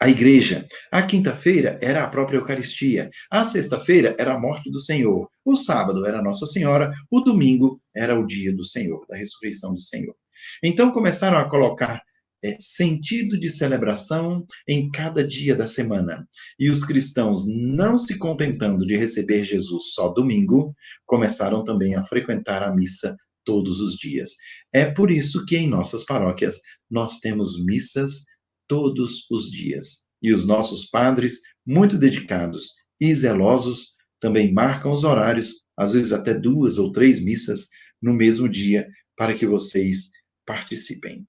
[0.00, 0.66] à igreja.
[0.90, 3.10] A quinta-feira era a própria Eucaristia.
[3.30, 5.28] A sexta-feira era a morte do Senhor.
[5.44, 6.92] O sábado era Nossa Senhora.
[7.10, 10.14] O domingo era o dia do Senhor, da ressurreição do Senhor.
[10.62, 12.02] Então começaram a colocar
[12.42, 16.26] é, sentido de celebração em cada dia da semana.
[16.58, 22.62] E os cristãos, não se contentando de receber Jesus só domingo, começaram também a frequentar
[22.62, 24.30] a missa todos os dias.
[24.72, 26.60] É por isso que em nossas paróquias
[26.90, 28.24] nós temos missas
[28.70, 30.06] todos os dias.
[30.22, 36.32] E os nossos padres, muito dedicados e zelosos, também marcam os horários, às vezes até
[36.32, 37.68] duas ou três missas
[38.00, 40.12] no mesmo dia, para que vocês
[40.46, 41.26] participem.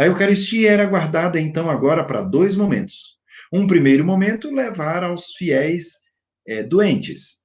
[0.00, 3.18] A Eucaristia era guardada então agora para dois momentos.
[3.52, 5.98] Um primeiro momento, levar aos fiéis
[6.48, 7.44] é, doentes.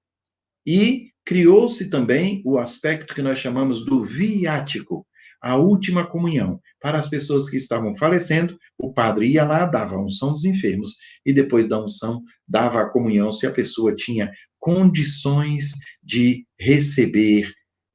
[0.65, 5.05] E criou-se também o aspecto que nós chamamos do viático,
[5.41, 6.59] a última comunhão.
[6.79, 10.95] Para as pessoas que estavam falecendo, o padre ia lá, dava a unção dos enfermos
[11.25, 15.71] e depois da unção dava a comunhão se a pessoa tinha condições
[16.03, 17.51] de receber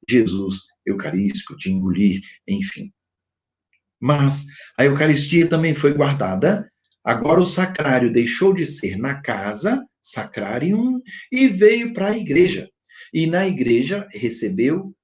[0.09, 2.91] Jesus eucarístico, de engolir, enfim.
[3.99, 4.45] Mas
[4.77, 6.69] a Eucaristia também foi guardada.
[7.03, 12.69] Agora o sacrário deixou de ser na casa, sacrarium, e veio para a igreja.
[13.13, 14.95] E na igreja recebeu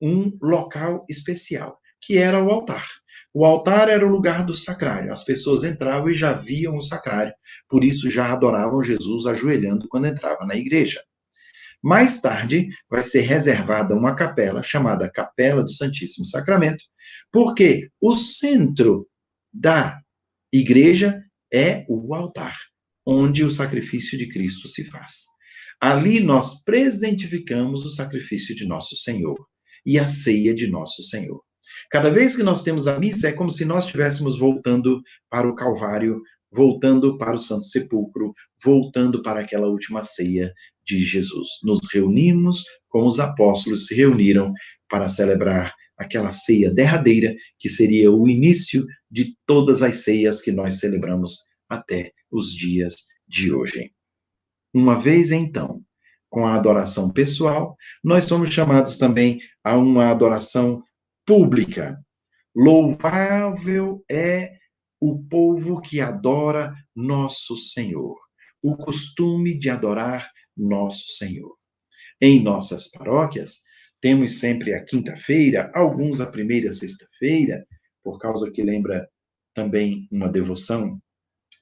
[0.00, 2.86] um local especial, que era o altar.
[3.34, 5.12] O altar era o lugar do sacrário.
[5.12, 7.32] As pessoas entravam e já viam o sacrário.
[7.68, 11.02] Por isso já adoravam Jesus ajoelhando quando entrava na igreja.
[11.82, 16.84] Mais tarde, vai ser reservada uma capela chamada Capela do Santíssimo Sacramento,
[17.30, 19.08] porque o centro
[19.52, 20.00] da
[20.52, 22.56] igreja é o altar,
[23.06, 25.26] onde o sacrifício de Cristo se faz.
[25.80, 29.38] Ali nós presentificamos o sacrifício de nosso Senhor
[29.84, 31.42] e a ceia de nosso Senhor.
[31.90, 35.54] Cada vez que nós temos a missa, é como se nós estivéssemos voltando para o
[35.54, 40.52] Calvário, voltando para o Santo Sepulcro, voltando para aquela última ceia
[40.84, 41.48] de Jesus.
[41.62, 44.52] Nos reunimos como os apóstolos se reuniram
[44.88, 50.78] para celebrar aquela ceia derradeira, que seria o início de todas as ceias que nós
[50.78, 51.38] celebramos
[51.68, 53.92] até os dias de hoje.
[54.72, 55.80] Uma vez então,
[56.28, 60.82] com a adoração pessoal, nós somos chamados também a uma adoração
[61.26, 61.98] pública.
[62.54, 64.58] Louvável é
[65.00, 68.16] o povo que adora nosso Senhor,
[68.62, 71.56] o costume de adorar nosso Senhor.
[72.20, 73.62] Em nossas paróquias,
[74.00, 77.64] temos sempre a quinta-feira, alguns a primeira sexta-feira,
[78.02, 79.08] por causa que lembra
[79.54, 81.00] também uma devoção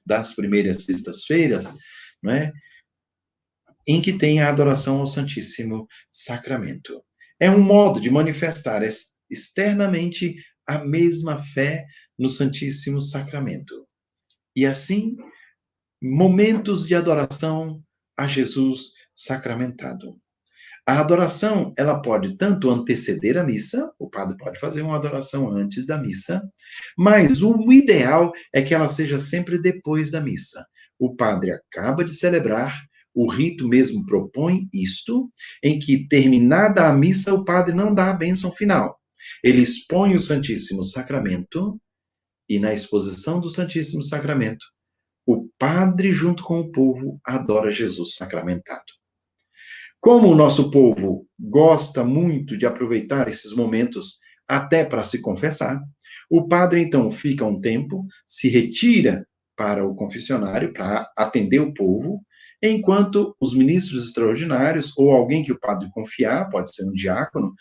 [0.05, 1.75] das primeiras sextas-feiras,
[2.21, 2.51] não é?
[3.87, 6.93] Em que tem a adoração ao Santíssimo Sacramento.
[7.39, 8.81] É um modo de manifestar
[9.29, 10.35] externamente
[10.67, 11.85] a mesma fé
[12.19, 13.87] no Santíssimo Sacramento.
[14.55, 15.15] E assim,
[16.01, 17.81] momentos de adoração
[18.17, 20.07] a Jesus sacramentado.
[20.85, 25.85] A adoração, ela pode tanto anteceder a missa, o padre pode fazer uma adoração antes
[25.85, 26.41] da missa,
[26.97, 30.65] mas o ideal é que ela seja sempre depois da missa.
[30.97, 32.86] O padre acaba de celebrar,
[33.17, 35.31] o rito mesmo propõe isto,
[35.63, 38.95] em que terminada a missa, o padre não dá a bênção final.
[39.43, 41.81] Ele expõe o Santíssimo Sacramento
[42.47, 44.63] e na exposição do Santíssimo Sacramento,
[45.25, 48.85] o padre, junto com o povo, adora Jesus sacramentado.
[49.99, 55.81] Como o nosso povo gosta muito de aproveitar esses momentos até para se confessar,
[56.29, 62.23] o padre então fica um tempo, se retira para o confessionário para atender o povo,
[62.61, 67.53] enquanto os ministros extraordinários ou alguém que o padre confiar, pode ser um diácono,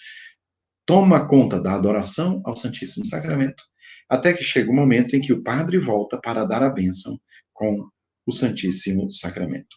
[0.86, 3.62] toma conta da adoração ao Santíssimo Sacramento,
[4.08, 7.20] até que chega o momento em que o padre volta para dar a bênção
[7.52, 7.88] com
[8.24, 9.76] o Santíssimo Sacramento.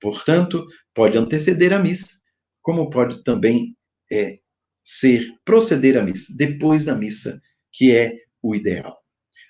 [0.00, 2.20] Portanto, pode anteceder a missa,
[2.62, 3.76] como pode também
[4.10, 4.38] é,
[4.82, 7.40] ser proceder à missa, depois da missa,
[7.72, 8.96] que é o ideal.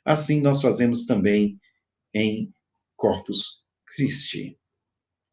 [0.04, 1.60] Assim, nós fazemos também
[2.14, 2.50] em
[2.96, 3.67] Corpus
[3.98, 4.56] Christi.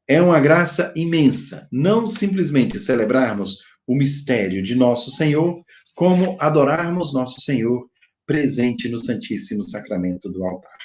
[0.07, 7.39] É uma graça imensa, não simplesmente celebrarmos o mistério de nosso Senhor, como adorarmos nosso
[7.41, 7.87] Senhor
[8.25, 10.79] presente no Santíssimo Sacramento do altar.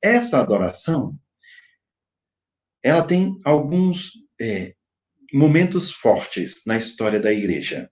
[0.00, 1.18] Esta adoração,
[2.84, 4.72] ela tem alguns é,
[5.34, 7.90] momentos fortes na história da igreja.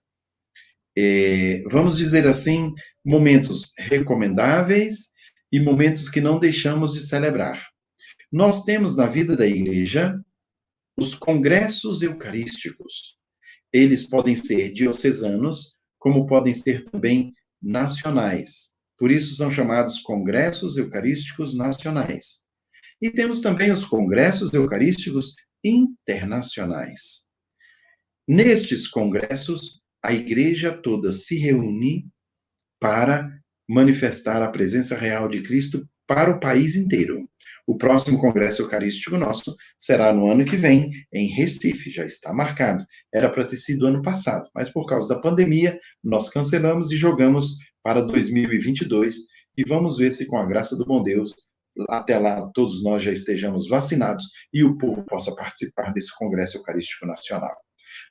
[0.97, 5.11] É, vamos dizer assim, momentos recomendáveis
[5.51, 7.70] e momentos que não deixamos de celebrar.
[8.31, 10.17] Nós temos na vida da igreja
[10.97, 13.17] os congressos eucarísticos.
[13.73, 18.71] Eles podem ser diocesanos, como podem ser também nacionais.
[18.97, 22.45] Por isso são chamados congressos eucarísticos nacionais.
[23.01, 27.31] E temos também os congressos eucarísticos internacionais.
[28.27, 32.07] Nestes congressos, a igreja toda se reúne
[32.79, 33.29] para
[33.67, 37.27] manifestar a presença real de Cristo para o país inteiro.
[37.71, 42.85] O próximo Congresso Eucarístico nosso será no ano que vem, em Recife, já está marcado.
[43.13, 47.55] Era para ter sido ano passado, mas por causa da pandemia, nós cancelamos e jogamos
[47.81, 49.15] para 2022
[49.55, 51.33] e vamos ver se, com a graça do bom Deus,
[51.87, 57.05] até lá todos nós já estejamos vacinados e o povo possa participar desse Congresso Eucarístico
[57.05, 57.55] Nacional.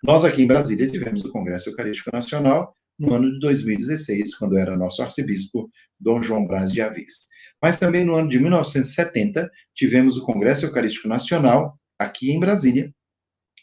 [0.03, 4.75] Nós aqui em Brasília tivemos o Congresso Eucarístico Nacional no ano de 2016, quando era
[4.75, 7.29] nosso arcebispo Dom João Braz de Avis.
[7.63, 12.93] Mas também no ano de 1970 tivemos o Congresso Eucarístico Nacional aqui em Brasília,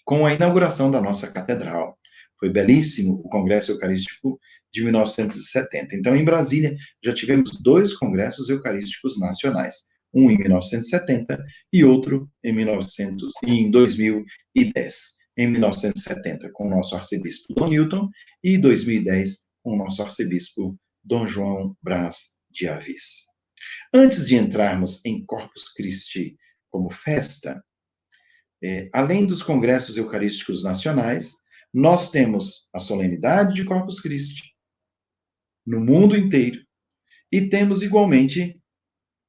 [0.05, 1.97] com a inauguração da nossa catedral.
[2.39, 4.39] Foi belíssimo o Congresso Eucarístico
[4.71, 5.95] de 1970.
[5.95, 11.43] Então, em Brasília, já tivemos dois congressos eucarísticos nacionais, um em 1970
[11.73, 15.17] e outro em, 1900, em 2010.
[15.39, 18.09] Em 1970, com o nosso arcebispo Dom Newton,
[18.43, 23.26] e em 2010, com o nosso arcebispo Dom João Brás de Avis.
[23.93, 26.37] Antes de entrarmos em Corpus Christi
[26.69, 27.63] como festa,
[28.63, 31.35] é, além dos congressos eucarísticos nacionais,
[31.73, 34.55] nós temos a solenidade de Corpus Christi,
[35.65, 36.65] no mundo inteiro.
[37.31, 38.59] E temos igualmente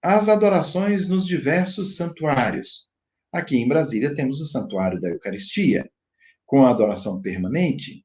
[0.02, 2.88] as adorações nos diversos santuários.
[3.32, 5.90] Aqui em Brasília temos o Santuário da Eucaristia,
[6.46, 8.04] com a adoração permanente,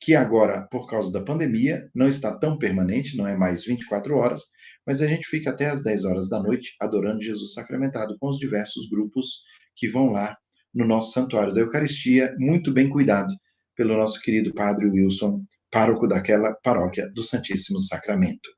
[0.00, 4.42] que agora, por causa da pandemia, não está tão permanente, não é mais 24 horas,
[4.86, 8.38] mas a gente fica até às 10 horas da noite adorando Jesus sacramentado com os
[8.38, 9.42] diversos grupos
[9.76, 10.36] que vão lá
[10.74, 13.32] no nosso Santuário da Eucaristia, muito bem cuidado
[13.76, 18.48] pelo nosso querido Padre Wilson, pároco daquela paróquia do Santíssimo Sacramento.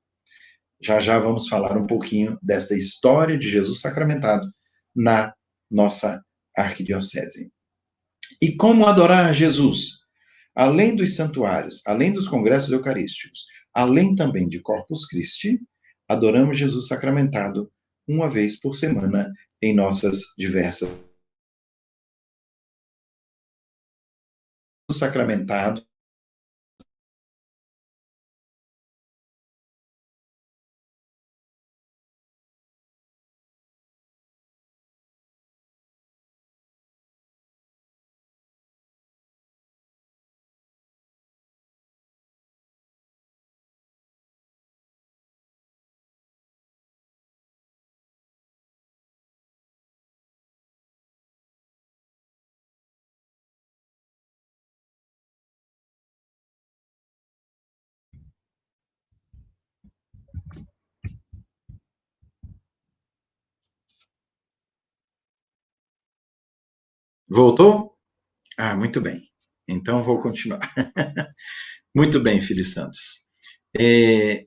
[0.83, 4.47] Já já vamos falar um pouquinho desta história de Jesus sacramentado
[4.95, 5.33] na
[5.71, 6.23] nossa
[6.57, 7.51] arquidiocese.
[8.41, 10.05] E como adorar Jesus?
[10.55, 15.61] Além dos santuários, além dos congressos eucarísticos, além também de Corpus Christi,
[16.09, 17.73] adoramos Jesus sacramentado
[18.07, 19.33] uma vez por semana
[19.63, 20.89] em nossas diversas.
[24.91, 25.85] Sacramentado
[67.35, 67.97] Voltou?
[68.57, 69.29] Ah, muito bem.
[69.67, 70.61] Então vou continuar.
[71.93, 73.27] muito bem, filhos santos.
[73.77, 74.47] É...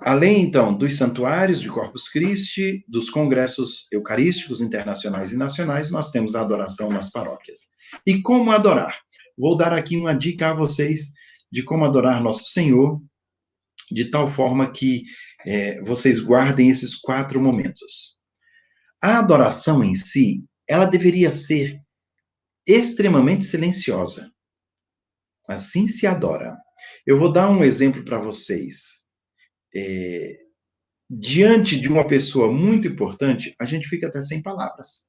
[0.00, 6.34] Além, então, dos santuários de Corpus Christi, dos congressos eucarísticos internacionais e nacionais, nós temos
[6.34, 7.74] a adoração nas paróquias.
[8.06, 8.98] E como adorar?
[9.36, 11.12] Vou dar aqui uma dica a vocês
[11.52, 12.98] de como adorar nosso Senhor,
[13.92, 15.04] de tal forma que
[15.46, 18.15] é, vocês guardem esses quatro momentos.
[19.02, 21.80] A adoração em si, ela deveria ser
[22.66, 24.32] extremamente silenciosa.
[25.48, 26.56] Assim se adora.
[27.06, 29.10] Eu vou dar um exemplo para vocês.
[29.74, 30.38] É,
[31.08, 35.08] diante de uma pessoa muito importante, a gente fica até sem palavras.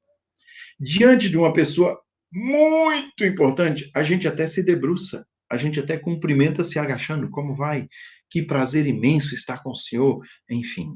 [0.79, 1.99] Diante de uma pessoa
[2.31, 7.29] muito importante, a gente até se debruça, a gente até cumprimenta se agachando.
[7.31, 7.87] Como vai?
[8.29, 10.21] Que prazer imenso estar com o Senhor.
[10.49, 10.95] Enfim,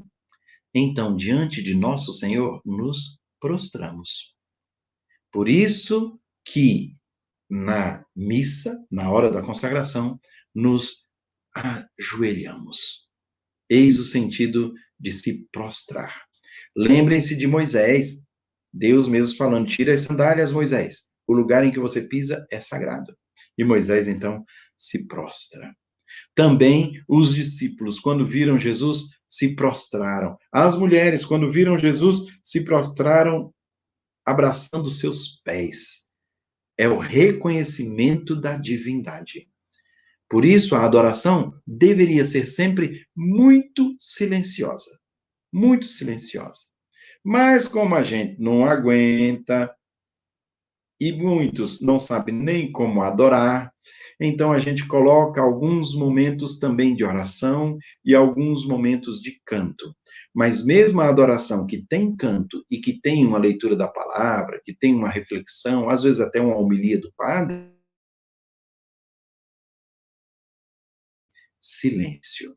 [0.74, 4.34] então, diante de nosso Senhor, nos prostramos.
[5.30, 6.96] Por isso que
[7.50, 10.18] na missa, na hora da consagração,
[10.54, 11.06] nos
[11.54, 13.08] ajoelhamos.
[13.68, 16.24] Eis o sentido de se prostrar.
[16.74, 18.26] Lembrem-se de Moisés,
[18.72, 21.08] Deus mesmo falando: tira as sandálias, Moisés.
[21.26, 23.16] O lugar em que você pisa é sagrado.
[23.58, 24.44] E Moisés, então,
[24.76, 25.74] se prostra.
[26.34, 30.36] Também os discípulos, quando viram Jesus, se prostraram.
[30.52, 33.52] As mulheres, quando viram Jesus, se prostraram
[34.24, 36.10] abraçando seus pés.
[36.78, 39.48] É o reconhecimento da divindade.
[40.28, 44.90] Por isso, a adoração deveria ser sempre muito silenciosa.
[45.52, 46.60] Muito silenciosa.
[47.22, 49.74] Mas, como a gente não aguenta,
[51.00, 53.71] e muitos não sabem nem como adorar,
[54.20, 59.94] então a gente coloca alguns momentos também de oração e alguns momentos de canto.
[60.34, 64.74] Mas mesmo a adoração que tem canto e que tem uma leitura da palavra, que
[64.74, 67.70] tem uma reflexão, às vezes até uma homilia do padre,
[71.60, 72.56] silêncio.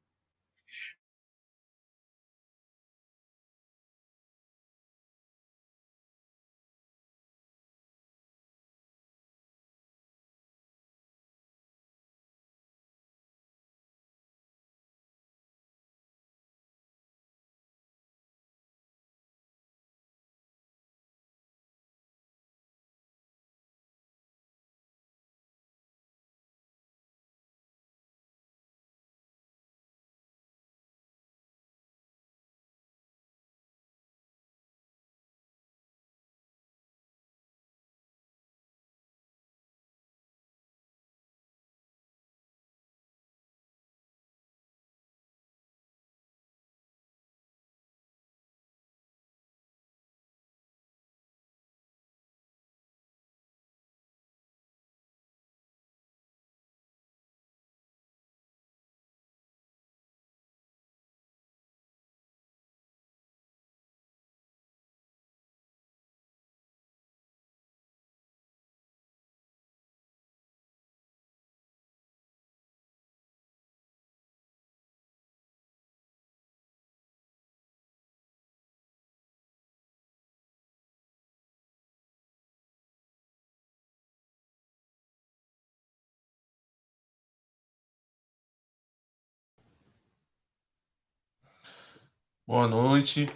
[92.48, 93.28] Boa noite.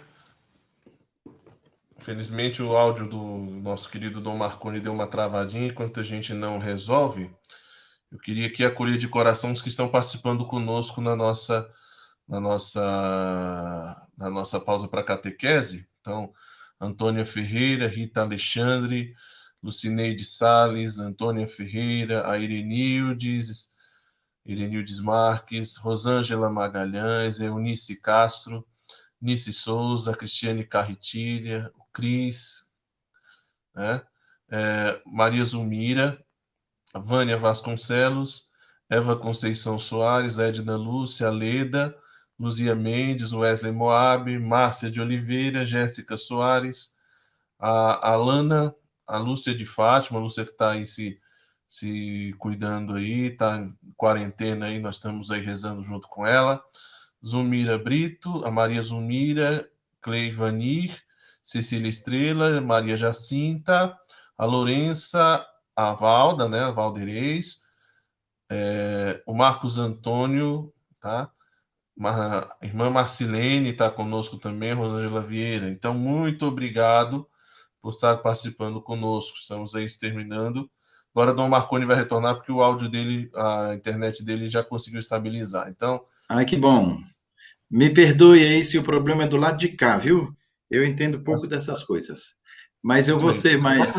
[1.98, 3.18] Infelizmente, o áudio do
[3.60, 7.28] nosso querido Dom Marconi deu uma travadinha enquanto a gente não resolve.
[8.08, 11.68] Eu queria aqui acolher de coração os que estão participando conosco na nossa,
[12.28, 15.88] na nossa, na nossa pausa para catequese.
[16.00, 16.32] Então,
[16.80, 19.12] Antônia Ferreira, Rita Alexandre,
[19.60, 23.72] Lucineide Sales, Antônia Ferreira, a Irenildes,
[24.46, 28.64] Irenildes Marques, Rosângela Magalhães, Eunice Castro,
[29.20, 32.70] Nice Souza, Cristiane Carritilha, o Cris,
[33.74, 34.02] né?
[34.48, 36.24] É, Maria Zulmira,
[36.94, 38.50] Vânia Vasconcelos,
[38.88, 41.96] Eva Conceição Soares, Edna Lúcia, Leda,
[42.38, 46.98] Luzia Mendes, Wesley Moab, Márcia de Oliveira, Jéssica Soares,
[47.58, 48.74] a Alana,
[49.06, 51.20] a Lúcia de Fátima, a Lúcia que está aí se,
[51.68, 56.64] se cuidando aí, está em quarentena aí, nós estamos aí rezando junto com ela.
[57.24, 59.68] Zumira Brito, a Maria Zumira,
[60.00, 60.96] Cleivanir,
[61.42, 63.96] Cecília Estrela, Maria Jacinta,
[64.36, 65.44] a Lourença,
[65.76, 67.62] a Valda, né, a Valdereis,
[68.50, 71.30] é, o Marcos Antônio, tá?
[72.62, 75.68] Irmã Marcilene está conosco também, Rosângela Vieira.
[75.68, 77.28] Então, muito obrigado
[77.80, 79.36] por estar participando conosco.
[79.36, 80.70] Estamos aí terminando.
[81.14, 85.68] Agora, Dom Marconi vai retornar porque o áudio dele, a internet dele já conseguiu estabilizar.
[85.68, 86.96] Então, Ai, que bom.
[87.68, 90.32] Me perdoe aí se o problema é do lado de cá, viu?
[90.70, 92.36] Eu entendo pouco dessas coisas.
[92.80, 93.92] Mas eu vou ser mais.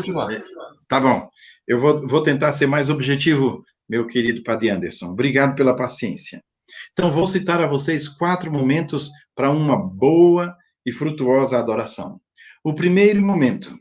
[0.88, 1.28] Tá bom.
[1.68, 5.10] Eu vou, vou tentar ser mais objetivo, meu querido Padre Anderson.
[5.10, 6.42] Obrigado pela paciência.
[6.92, 10.56] Então, vou citar a vocês quatro momentos para uma boa
[10.86, 12.18] e frutuosa adoração.
[12.64, 13.78] O primeiro momento,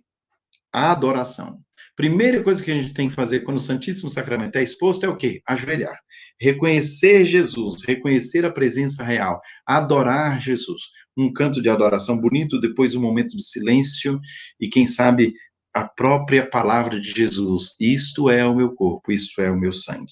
[0.74, 1.62] a adoração.
[1.96, 5.10] Primeira coisa que a gente tem que fazer quando o Santíssimo Sacramento é exposto é
[5.10, 5.42] o quê?
[5.48, 5.98] Ajoelhar.
[6.42, 10.82] Reconhecer Jesus, reconhecer a presença real, adorar Jesus.
[11.16, 14.20] Um canto de adoração bonito, depois um momento de silêncio
[14.60, 15.36] e, quem sabe,
[15.72, 17.76] a própria palavra de Jesus.
[17.80, 20.12] Isto é o meu corpo, isto é o meu sangue.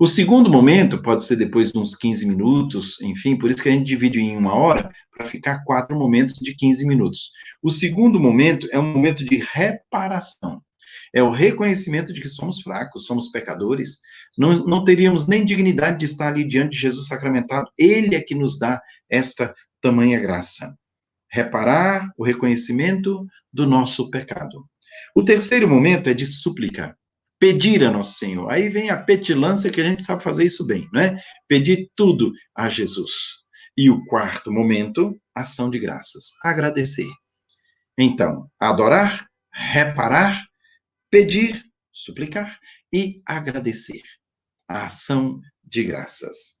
[0.00, 3.72] O segundo momento pode ser depois de uns 15 minutos, enfim, por isso que a
[3.72, 7.32] gente divide em uma hora para ficar quatro momentos de 15 minutos.
[7.62, 10.62] O segundo momento é um momento de reparação.
[11.14, 14.00] É o reconhecimento de que somos fracos, somos pecadores,
[14.38, 17.68] não, não teríamos nem dignidade de estar ali diante de Jesus sacramentado.
[17.76, 20.76] Ele é que nos dá esta tamanha graça.
[21.30, 24.64] Reparar o reconhecimento do nosso pecado.
[25.14, 26.96] O terceiro momento é de súplica
[27.40, 28.52] pedir a Nosso Senhor.
[28.52, 31.18] Aí vem a petilância que a gente sabe fazer isso bem, né?
[31.48, 33.10] Pedir tudo a Jesus.
[33.76, 37.08] E o quarto momento, ação de graças, agradecer.
[37.98, 40.44] Então, adorar, reparar,
[41.10, 42.58] pedir, suplicar
[42.92, 44.02] e agradecer.
[44.68, 46.60] A ação de graças.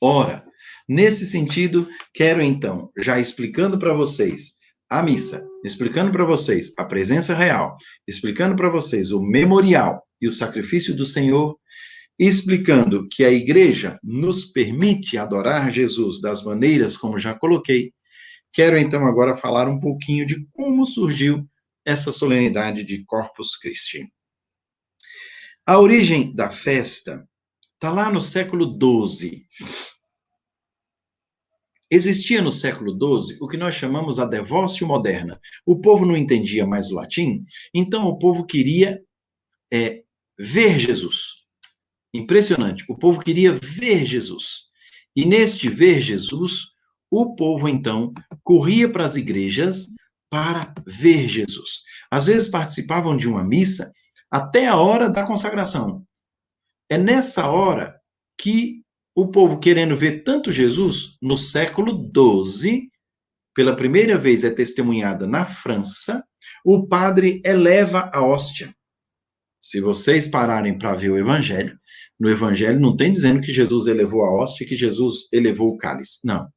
[0.00, 0.44] Ora,
[0.88, 4.54] nesse sentido, quero então, já explicando para vocês
[4.90, 10.32] a missa, explicando para vocês a presença real, explicando para vocês o memorial e o
[10.32, 11.56] sacrifício do Senhor,
[12.18, 17.92] explicando que a igreja nos permite adorar Jesus das maneiras como já coloquei,
[18.52, 21.48] quero então agora falar um pouquinho de como surgiu
[21.84, 24.12] essa solenidade de Corpus Christi.
[25.66, 27.28] A origem da festa
[27.74, 29.46] está lá no século XII.
[31.90, 35.40] Existia no século XII o que nós chamamos a devócio moderna.
[35.66, 37.42] O povo não entendia mais o latim,
[37.74, 39.02] então o povo queria
[39.72, 40.02] é,
[40.38, 41.42] ver Jesus.
[42.14, 42.84] Impressionante.
[42.88, 44.64] O povo queria ver Jesus.
[45.14, 46.72] E neste ver Jesus,
[47.10, 48.12] o povo então
[48.42, 49.88] corria para as igrejas
[50.32, 51.82] para ver Jesus.
[52.10, 53.92] Às vezes participavam de uma missa
[54.30, 56.06] até a hora da consagração.
[56.88, 58.00] É nessa hora
[58.40, 58.80] que
[59.14, 62.88] o povo querendo ver tanto Jesus, no século XII,
[63.54, 66.24] pela primeira vez é testemunhada na França,
[66.64, 68.74] o padre eleva a hóstia.
[69.60, 71.78] Se vocês pararem para ver o evangelho,
[72.18, 76.20] no evangelho não tem dizendo que Jesus elevou a hóstia que Jesus elevou o cálice.
[76.24, 76.48] Não.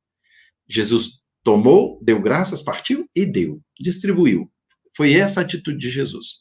[0.66, 4.52] Jesus tomou, deu graças, partiu e deu, distribuiu.
[4.98, 6.40] Foi essa a atitude de Jesus.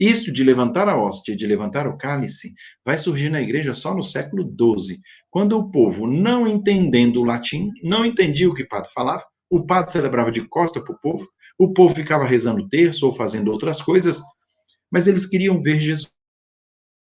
[0.00, 2.54] Isto de levantar a hóstia, de levantar o cálice,
[2.84, 4.98] vai surgir na igreja só no século XII,
[5.30, 9.64] quando o povo, não entendendo o latim, não entendia o que o padre falava, o
[9.64, 11.26] padre celebrava de costa para o povo,
[11.58, 14.22] o povo ficava rezando terço ou fazendo outras coisas,
[14.90, 16.10] mas eles queriam ver Jesus.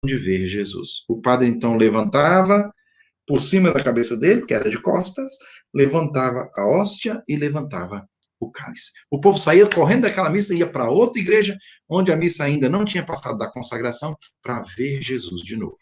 [0.04, 1.04] De ver Jesus.
[1.08, 2.74] O padre então levantava
[3.28, 5.38] por cima da cabeça dele, que era de costas,
[5.74, 8.08] levantava a hóstia e levantava
[8.40, 8.92] o cálice.
[9.10, 11.58] O povo saía correndo daquela missa e ia para outra igreja,
[11.88, 15.78] onde a missa ainda não tinha passado da consagração, para ver Jesus de novo.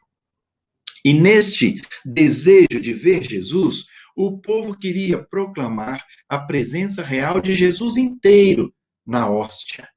[1.04, 3.86] E neste desejo de ver Jesus,
[4.16, 8.74] o povo queria proclamar a presença real de Jesus inteiro
[9.06, 9.90] na hóstia.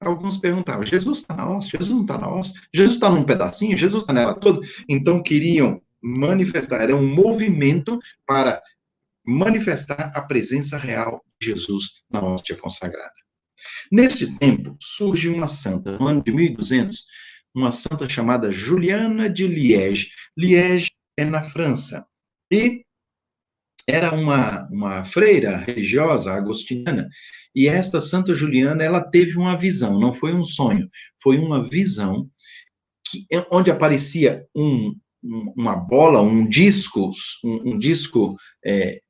[0.00, 1.78] Alguns perguntavam: Jesus está na hóstia?
[1.78, 2.60] Jesus não está na hóstia?
[2.72, 3.76] Jesus está num pedacinho?
[3.76, 4.66] Jesus está nela toda?
[4.88, 8.62] Então queriam manifestar, era um movimento para
[9.24, 13.14] manifestar a presença real de Jesus na hóstia consagrada.
[13.90, 17.04] Nesse tempo, surge uma santa, no ano de 1200,
[17.54, 20.10] uma santa chamada Juliana de Liege.
[20.36, 22.06] Liege é na França.
[22.52, 22.84] E
[23.88, 27.08] era uma, uma freira religiosa agostiniana,
[27.54, 30.90] e esta Santa Juliana, ela teve uma visão, não foi um sonho,
[31.22, 32.28] foi uma visão
[33.08, 34.94] que, onde aparecia um,
[35.56, 37.10] uma bola, um disco,
[37.44, 39.00] um, um disco é,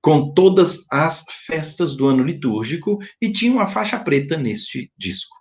[0.00, 5.36] com todas as festas do ano litúrgico e tinha uma faixa preta neste disco.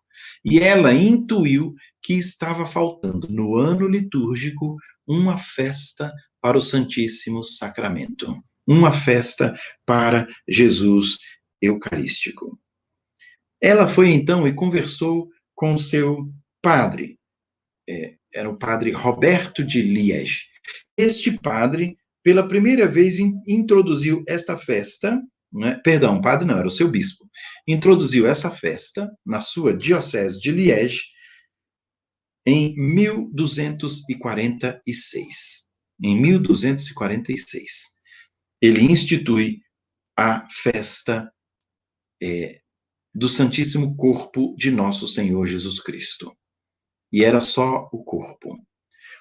[0.46, 8.42] E ela intuiu que estava faltando no ano litúrgico uma festa para o Santíssimo Sacramento,
[8.68, 9.56] uma festa
[9.86, 11.18] para Jesus
[11.62, 12.60] Eucarístico.
[13.62, 17.20] Ela foi então e conversou com seu padre,
[17.88, 20.46] é, era o padre Roberto de Liege.
[20.98, 25.22] Este padre, pela primeira vez, in, introduziu esta festa,
[25.52, 27.30] né, perdão, padre não, era o seu bispo,
[27.68, 31.02] introduziu essa festa na sua diocese de Liege
[32.46, 35.72] em 1246
[36.04, 38.00] em 1246,
[38.62, 39.62] ele institui
[40.18, 41.32] a festa
[42.22, 42.60] é,
[43.14, 46.36] do Santíssimo Corpo de Nosso Senhor Jesus Cristo.
[47.12, 48.58] E era só o corpo.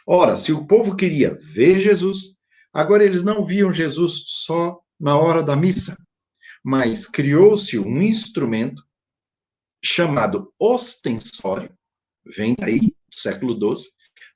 [0.06, 2.36] Ora, se o povo queria ver Jesus,
[2.72, 5.96] agora eles não viam Jesus só na hora da missa,
[6.62, 8.82] mas criou-se um instrumento
[9.82, 11.72] chamado ostensório,
[12.24, 13.88] vem daí, do século XII,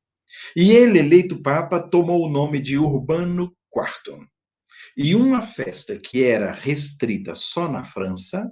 [0.54, 4.28] E ele eleito papa tomou o nome de Urbano IV.
[4.96, 8.50] E uma festa que era restrita só na França,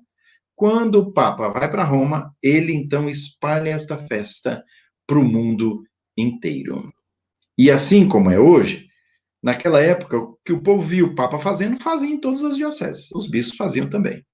[0.54, 4.64] quando o Papa vai para Roma, ele então espalha esta festa
[5.06, 5.82] para o mundo
[6.16, 6.92] inteiro.
[7.58, 8.86] E assim como é hoje,
[9.42, 13.10] naquela época, o que o povo viu o Papa fazendo, fazia em todas as dioceses.
[13.12, 14.24] Os bispos faziam também.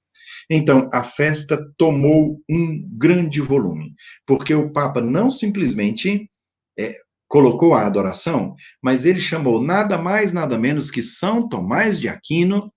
[0.50, 3.94] Então, a festa tomou um grande volume,
[4.26, 6.28] porque o Papa não simplesmente
[6.78, 6.94] é,
[7.28, 12.72] colocou a adoração, mas ele chamou nada mais, nada menos que São Tomás de Aquino,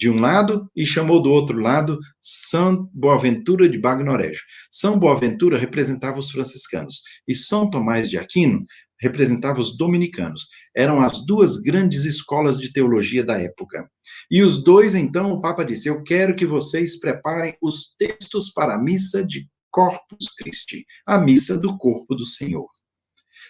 [0.00, 4.40] de um lado, e chamou do outro lado São Boaventura de Bagnoregio.
[4.70, 8.64] São Boaventura representava os franciscanos, e São Tomás de Aquino
[8.98, 10.48] representava os dominicanos.
[10.74, 13.86] Eram as duas grandes escolas de teologia da época.
[14.30, 18.76] E os dois, então, o Papa disse: Eu quero que vocês preparem os textos para
[18.76, 22.68] a missa de Corpus Christi, a missa do corpo do Senhor.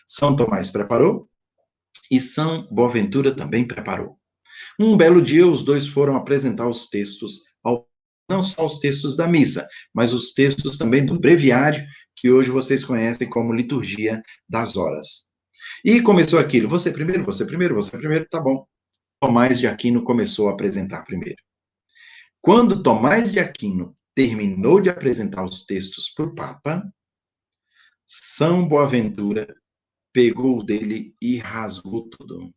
[0.05, 1.29] São Tomás preparou
[2.11, 4.20] e São Boaventura também preparou.
[4.79, 7.89] Um belo dia, os dois foram apresentar os textos, ao,
[8.29, 11.85] não só os textos da missa, mas os textos também do breviário,
[12.17, 15.33] que hoje vocês conhecem como liturgia das horas.
[15.85, 18.67] E começou aquilo, você primeiro, você primeiro, você primeiro, tá bom.
[19.21, 21.43] Tomás de Aquino começou a apresentar primeiro.
[22.41, 26.83] Quando Tomás de Aquino terminou de apresentar os textos para o Papa,
[28.07, 29.55] São Boaventura
[30.13, 32.53] pegou dele e rasgou tudo.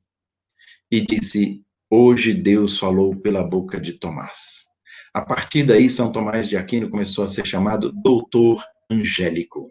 [0.89, 1.64] E disse:
[1.96, 4.66] Hoje Deus falou pela boca de Tomás.
[5.14, 9.62] A partir daí, São Tomás de Aquino começou a ser chamado doutor angélico,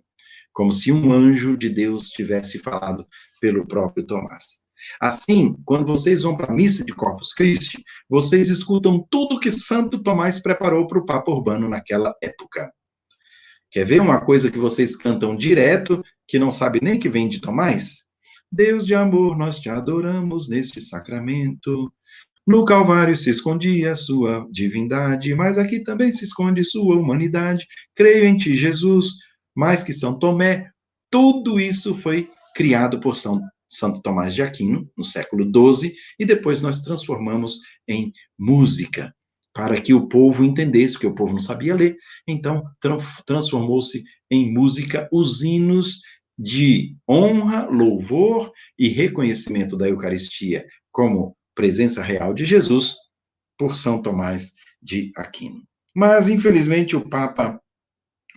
[0.53, 3.05] como se um anjo de Deus tivesse falado
[3.41, 4.68] pelo próprio Tomás.
[5.01, 10.01] Assim, quando vocês vão para a missa de Corpus Christi, vocês escutam tudo que Santo
[10.01, 12.73] Tomás preparou para o Papa Urbano naquela época.
[13.68, 17.41] Quer ver uma coisa que vocês cantam direto, que não sabe nem que vem de
[17.41, 18.12] Tomás?
[18.49, 21.93] Deus de amor, nós te adoramos neste sacramento.
[22.45, 27.66] No Calvário se escondia sua divindade, mas aqui também se esconde sua humanidade.
[27.95, 29.14] Creio em ti, Jesus,
[29.55, 30.68] mais que São Tomé.
[31.09, 33.40] Tudo isso foi criado por São
[33.70, 39.14] Santo Tomás de Aquino, no século XII, e depois nós transformamos em música
[39.55, 41.97] para que o povo entendesse, porque o povo não sabia ler.
[42.26, 42.64] Então,
[43.24, 46.01] transformou-se em música os hinos
[46.36, 52.97] de honra, louvor e reconhecimento da Eucaristia como presença real de Jesus
[53.59, 55.63] por São Tomás de Aquino.
[55.95, 57.61] Mas, infelizmente, o Papa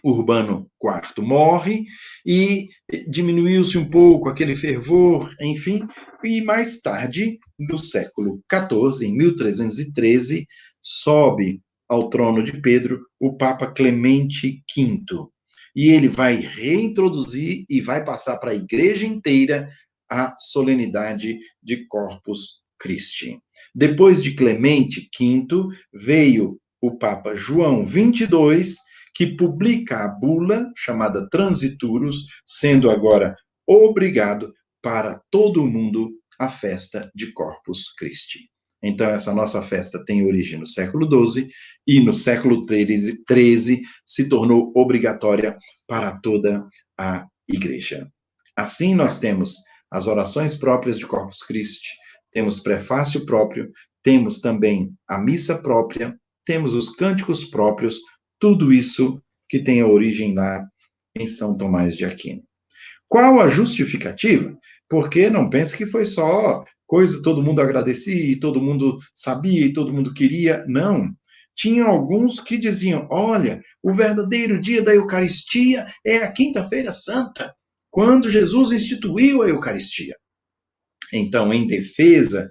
[0.03, 1.85] Urbano IV morre
[2.23, 2.69] e
[3.09, 5.81] diminuiu-se um pouco aquele fervor, enfim,
[6.23, 10.45] e mais tarde, no século XIV, em 1313,
[10.83, 11.59] sobe
[11.89, 15.03] ao trono de Pedro o Papa Clemente V.
[15.75, 19.67] E ele vai reintroduzir e vai passar para a igreja inteira
[20.09, 23.39] a solenidade de Corpus Christi.
[23.73, 25.47] Depois de Clemente V,
[25.93, 28.75] veio o Papa João 22,
[29.13, 33.35] que publica a bula chamada Transiturus, sendo agora
[33.67, 38.49] obrigado para todo mundo a festa de Corpus Christi.
[38.83, 41.49] Então, essa nossa festa tem origem no século XII
[41.87, 45.57] e no século XIII se tornou obrigatória
[45.87, 46.63] para toda
[46.97, 48.07] a igreja.
[48.55, 49.55] Assim, nós temos
[49.89, 51.89] as orações próprias de Corpus Christi,
[52.35, 53.71] temos prefácio próprio,
[54.03, 56.13] temos também a missa própria,
[56.45, 58.01] temos os cânticos próprios,
[58.37, 60.67] tudo isso que tem a origem lá
[61.17, 62.41] em São Tomás de Aquino.
[63.07, 64.53] Qual a justificativa?
[64.89, 69.71] Porque não pense que foi só coisa todo mundo agradecia e todo mundo sabia e
[69.71, 70.65] todo mundo queria.
[70.67, 71.15] Não.
[71.55, 77.55] Tinha alguns que diziam: olha, o verdadeiro dia da Eucaristia é a Quinta-feira Santa,
[77.89, 80.17] quando Jesus instituiu a Eucaristia.
[81.13, 82.49] Então, em defesa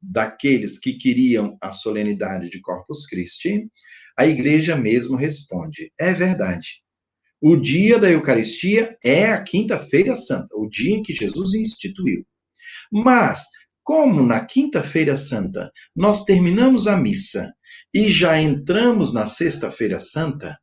[0.00, 3.68] daqueles que queriam a solenidade de Corpus Christi,
[4.16, 6.82] a igreja mesmo responde: é verdade.
[7.40, 12.26] O dia da Eucaristia é a Quinta-feira Santa, o dia em que Jesus instituiu.
[12.90, 13.44] Mas,
[13.84, 17.54] como na Quinta-feira Santa nós terminamos a missa
[17.94, 20.58] e já entramos na Sexta-feira Santa,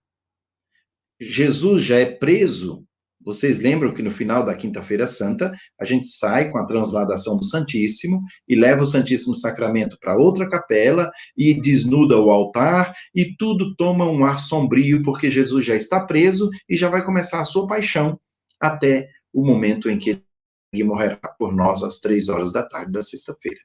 [1.20, 2.86] Jesus já é preso
[3.26, 7.44] vocês lembram que no final da Quinta-feira Santa, a gente sai com a transladação do
[7.44, 13.76] Santíssimo e leva o Santíssimo Sacramento para outra capela e desnuda o altar e tudo
[13.76, 17.68] toma um ar sombrio porque Jesus já está preso e já vai começar a sua
[17.68, 18.20] paixão
[18.60, 20.22] até o momento em que
[20.72, 23.60] ele morrerá por nós às três horas da tarde da sexta-feira.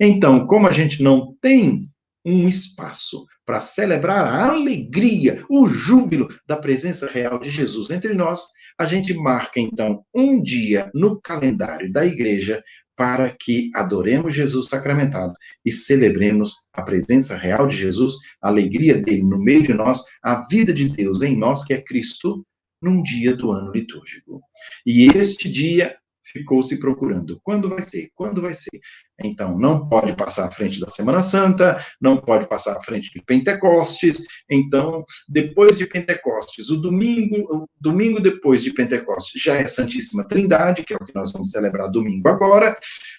[0.00, 1.88] Então, como a gente não tem
[2.24, 8.46] um espaço para celebrar a alegria, o júbilo da presença real de Jesus entre nós,
[8.78, 12.62] a gente marca então um dia no calendário da igreja
[12.96, 15.32] para que adoremos Jesus sacramentado
[15.64, 20.46] e celebremos a presença real de Jesus, a alegria dele no meio de nós, a
[20.48, 22.44] vida de Deus em nós, que é Cristo,
[22.82, 24.40] num dia do ano litúrgico.
[24.84, 25.96] E este dia
[26.32, 27.40] ficou se procurando.
[27.42, 28.10] Quando vai ser?
[28.14, 28.78] Quando vai ser?
[29.20, 33.22] Então, não pode passar à frente da Semana Santa, não pode passar à frente de
[33.22, 34.24] Pentecostes.
[34.48, 40.84] Então, depois de Pentecostes, o domingo, o domingo depois de Pentecostes já é Santíssima Trindade,
[40.84, 42.76] que é o que nós vamos celebrar domingo agora.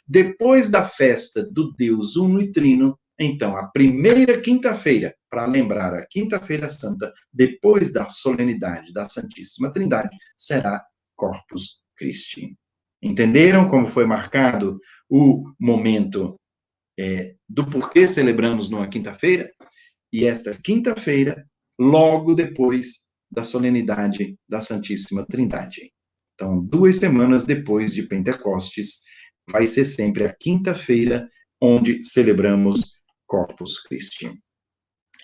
[0.08, 6.06] Depois da festa do Deus Uno e Trino, então, a primeira quinta-feira, para lembrar a
[6.06, 10.82] Quinta-feira Santa, depois da solenidade da Santíssima Trindade, será
[11.18, 12.58] Corpus Christi.
[13.02, 14.78] Entenderam como foi marcado
[15.10, 16.40] o momento
[17.00, 19.52] é, do porquê celebramos numa quinta-feira?
[20.12, 21.46] E esta quinta-feira,
[21.80, 25.92] logo depois da solenidade da Santíssima Trindade.
[26.34, 29.02] Então, duas semanas depois de Pentecostes,
[29.50, 31.30] vai ser sempre a quinta-feira
[31.62, 32.96] onde celebramos
[33.26, 34.32] Corpus Christi.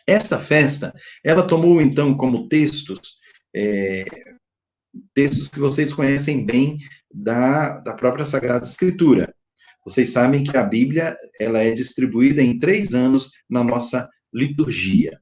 [0.08, 3.18] Esta festa, ela tomou então como textos
[3.56, 4.06] é,
[5.14, 6.80] textos que vocês conhecem bem
[7.14, 9.34] da, da própria Sagrada Escritura.
[9.86, 15.20] Vocês sabem que a Bíblia ela é distribuída em três anos na nossa liturgia.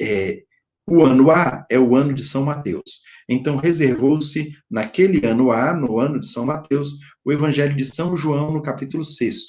[0.00, 0.42] É,
[0.86, 3.00] o ano A é o ano de São Mateus.
[3.28, 8.52] Então, reservou-se naquele ano A, no ano de São Mateus, o Evangelho de São João,
[8.52, 9.46] no capítulo 6,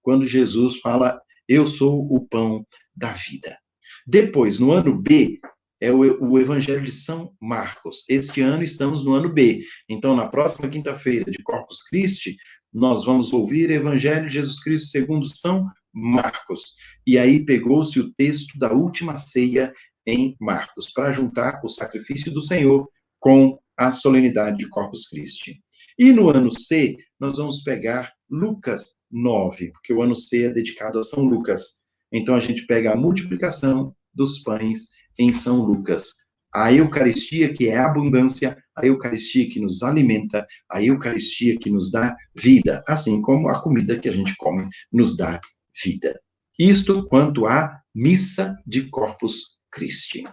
[0.00, 3.58] quando Jesus fala: Eu sou o pão da vida.
[4.06, 5.40] Depois, no ano B,
[5.80, 8.04] é o, o Evangelho de São Marcos.
[8.08, 9.64] Este ano estamos no ano B.
[9.88, 12.36] Então, na próxima quinta-feira de Corpus Christi,
[12.72, 16.74] nós vamos ouvir o Evangelho de Jesus Cristo segundo São Marcos.
[17.06, 19.72] E aí pegou-se o texto da última ceia
[20.06, 22.88] em Marcos, para juntar o sacrifício do Senhor
[23.20, 25.60] com a solenidade de Corpus Christi.
[25.98, 30.98] E no ano C, nós vamos pegar Lucas 9, porque o ano C é dedicado
[30.98, 31.82] a São Lucas.
[32.12, 34.88] Então a gente pega a multiplicação dos pães
[35.18, 36.12] em São Lucas.
[36.54, 41.90] A Eucaristia que é a abundância, a Eucaristia que nos alimenta, a Eucaristia que nos
[41.90, 45.40] dá vida, assim como a comida que a gente come nos dá
[45.82, 46.18] vida.
[46.58, 50.24] Isto quanto à missa de Corpus Christi.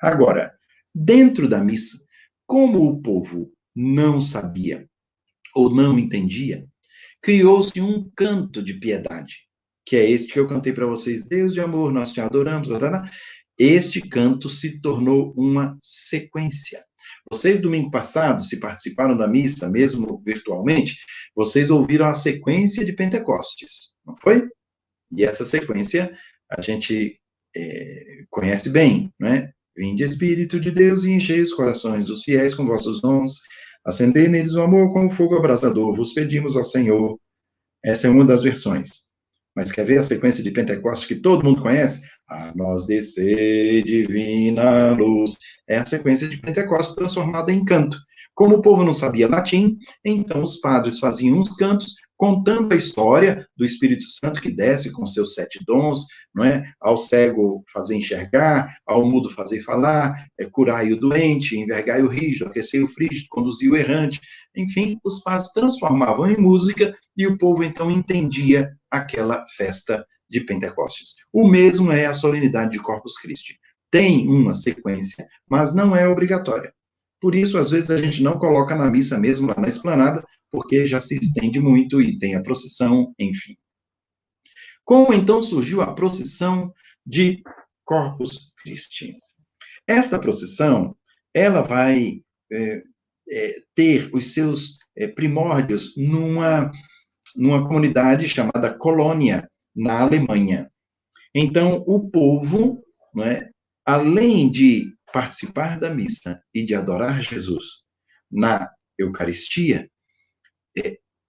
[0.00, 0.52] Agora,
[0.94, 1.98] dentro da missa,
[2.46, 4.88] como o povo não sabia
[5.54, 6.66] ou não entendia,
[7.20, 9.46] criou-se um canto de piedade,
[9.86, 12.70] que é este que eu cantei para vocês, Deus de amor, nós te adoramos,
[13.58, 16.84] este canto se tornou uma sequência.
[17.30, 20.96] Vocês, domingo passado, se participaram da missa, mesmo virtualmente,
[21.34, 24.48] vocês ouviram a sequência de Pentecostes, não foi?
[25.16, 26.12] E essa sequência
[26.50, 27.18] a gente
[27.56, 29.52] é, conhece bem, não é?
[29.76, 33.40] Vinde Espírito de Deus e enchei os corações dos fiéis com vossos dons,
[33.84, 37.18] acendei neles o amor com o fogo abrasador, vos pedimos ao Senhor.
[37.84, 39.11] Essa é uma das versões.
[39.54, 42.02] Mas quer ver a sequência de Pentecostes que todo mundo conhece?
[42.28, 45.36] A nós descer divina luz.
[45.68, 47.98] É a sequência de Pentecostes transformada em canto.
[48.34, 53.44] Como o povo não sabia latim, então os padres faziam uns cantos contando a história
[53.56, 56.62] do Espírito Santo que desce com seus sete dons, não é?
[56.80, 62.46] Ao cego fazer enxergar, ao mudo fazer falar, é, curar o doente, envergar o rígido,
[62.46, 64.20] aquecer o frígido, conduzir o errante.
[64.54, 71.16] Enfim, os padres transformavam em música e o povo então entendia aquela festa de Pentecostes.
[71.32, 73.58] O mesmo é a solenidade de Corpus Christi.
[73.90, 76.72] Tem uma sequência, mas não é obrigatória.
[77.20, 80.86] Por isso, às vezes, a gente não coloca na missa mesmo, lá na esplanada, porque
[80.86, 83.56] já se estende muito e tem a procissão, enfim.
[84.84, 86.72] Como então surgiu a procissão
[87.06, 87.42] de
[87.84, 89.16] Corpus Christi?
[89.88, 90.94] Esta procissão,
[91.34, 92.20] ela vai
[92.52, 92.82] é,
[93.30, 96.70] é, ter os seus é, primórdios numa,
[97.34, 100.70] numa comunidade chamada Colônia, na Alemanha.
[101.34, 102.82] Então, o povo,
[103.24, 103.48] é,
[103.86, 107.82] além de participar da missa e de adorar Jesus
[108.30, 109.90] na Eucaristia,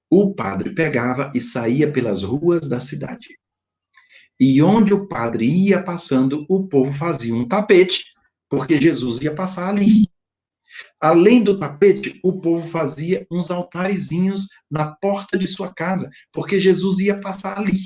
[0.10, 3.30] o padre pegava e saía pelas ruas da cidade.
[4.40, 8.14] E onde o padre ia passando, o povo fazia um tapete,
[8.50, 10.08] porque Jesus ia passar ali.
[11.00, 17.00] Além do tapete, o povo fazia uns altarzinhos na porta de sua casa, porque Jesus
[17.00, 17.80] ia passar ali.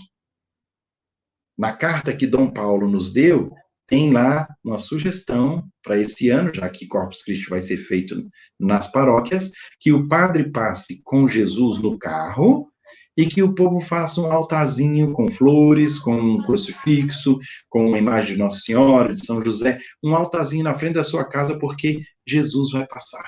[1.58, 3.51] Na carta que Dom Paulo nos deu,
[3.88, 8.15] tem lá uma sugestão para esse ano, já que Corpus Christi vai ser feito
[8.59, 12.67] nas paróquias, que o padre passe com Jesus no carro
[13.15, 18.33] e que o povo faça um altarzinho com flores, com um crucifixo, com uma imagem
[18.33, 22.71] de Nossa Senhora, de São José, um altarzinho na frente da sua casa, porque Jesus
[22.71, 23.23] vai passar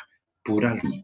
[0.46, 1.02] por ali.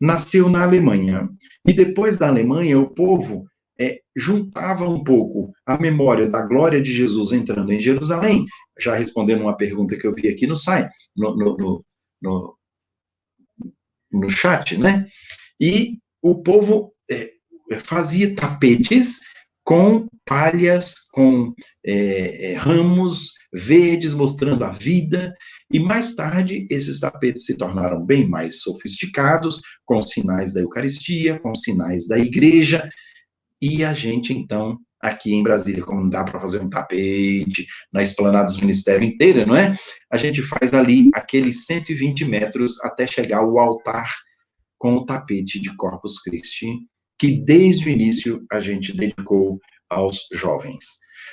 [0.00, 1.28] Nasceu na Alemanha.
[1.66, 3.47] E depois da Alemanha, o povo
[3.80, 8.44] é, juntava um pouco a memória da glória de Jesus entrando em Jerusalém,
[8.78, 11.84] já respondendo uma pergunta que eu vi aqui no site, no, no,
[12.20, 12.58] no,
[14.12, 15.06] no chat, né?
[15.60, 17.32] E o povo é,
[17.84, 19.20] fazia tapetes
[19.64, 21.52] com palhas, com
[21.84, 25.34] é, é, ramos verdes mostrando a vida,
[25.70, 31.54] e mais tarde esses tapetes se tornaram bem mais sofisticados, com sinais da Eucaristia, com
[31.54, 32.88] sinais da igreja,
[33.60, 38.46] e a gente, então, aqui em Brasília, como dá para fazer um tapete na esplanada
[38.46, 39.76] dos ministérios inteira, não é?
[40.10, 44.12] A gente faz ali aqueles 120 metros até chegar ao altar
[44.78, 46.72] com o tapete de Corpus Christi,
[47.18, 49.58] que desde o início a gente dedicou
[49.90, 50.84] aos jovens.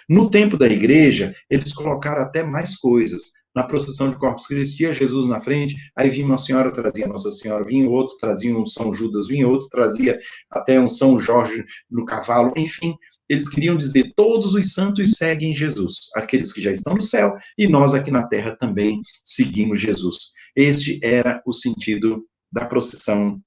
[0.09, 3.23] No tempo da igreja, eles colocaram até mais coisas.
[3.55, 7.31] Na procissão de Corpus Christi, ia Jesus na frente, aí vinha uma senhora, trazia Nossa
[7.31, 10.19] Senhora, vinha outro, trazia um São Judas, vinha outro, trazia
[10.51, 12.95] até um São Jorge no cavalo, enfim,
[13.29, 17.67] eles queriam dizer: todos os santos seguem Jesus, aqueles que já estão no céu, e
[17.67, 20.17] nós aqui na terra também seguimos Jesus.
[20.55, 23.41] Este era o sentido da procissão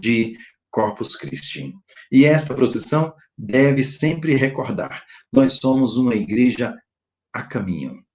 [0.00, 0.36] de
[0.70, 1.72] Corpus Christi.
[2.12, 6.74] E esta procissão deve sempre recordar: nós somos uma igreja
[7.32, 8.07] a caminho.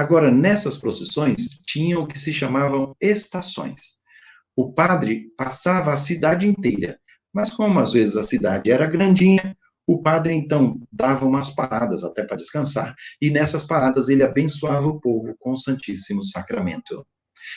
[0.00, 4.00] Agora, nessas procissões, tinham o que se chamavam estações.
[4.56, 6.98] O padre passava a cidade inteira,
[7.30, 9.54] mas como às vezes a cidade era grandinha,
[9.86, 14.98] o padre então dava umas paradas até para descansar, e nessas paradas ele abençoava o
[14.98, 17.06] povo com o Santíssimo Sacramento.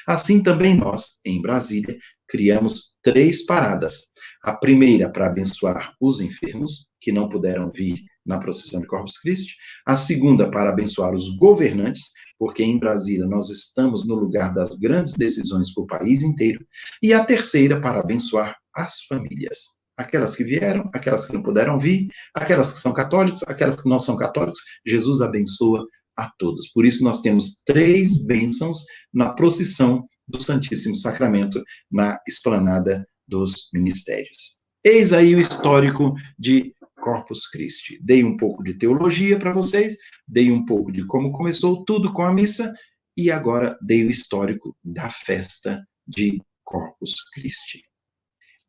[0.06, 4.12] Assim também nós, em Brasília, criamos três paradas.
[4.44, 9.56] A primeira para abençoar os enfermos, que não puderam vir na procissão de Corpus Christi.
[9.86, 15.14] A segunda para abençoar os governantes, porque em Brasília nós estamos no lugar das grandes
[15.14, 16.66] decisões para o país inteiro.
[17.02, 19.82] E a terceira para abençoar as famílias.
[19.96, 24.00] Aquelas que vieram, aquelas que não puderam vir, aquelas que são católicos, aquelas que não
[24.00, 25.86] são católicos, Jesus abençoa
[26.18, 26.70] a todos.
[26.70, 31.62] Por isso nós temos três bênçãos na procissão do Santíssimo Sacramento
[31.92, 34.58] na esplanada dos ministérios.
[34.84, 38.00] Eis aí o histórico de Corpus Christi.
[38.02, 42.22] Dei um pouco de teologia para vocês, dei um pouco de como começou tudo com
[42.22, 42.74] a missa
[43.18, 47.84] e agora dei o histórico da festa de Corpus Christi.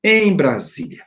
[0.03, 1.05] Em Brasília,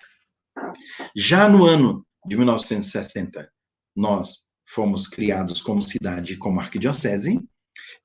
[1.14, 3.52] já no ano de 1960,
[3.94, 7.42] nós fomos criados como cidade, como arquidiocese,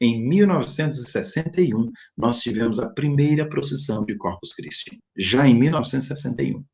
[0.00, 6.64] Em 1961, nós tivemos a primeira procissão de Corpus Christi, já em 1961.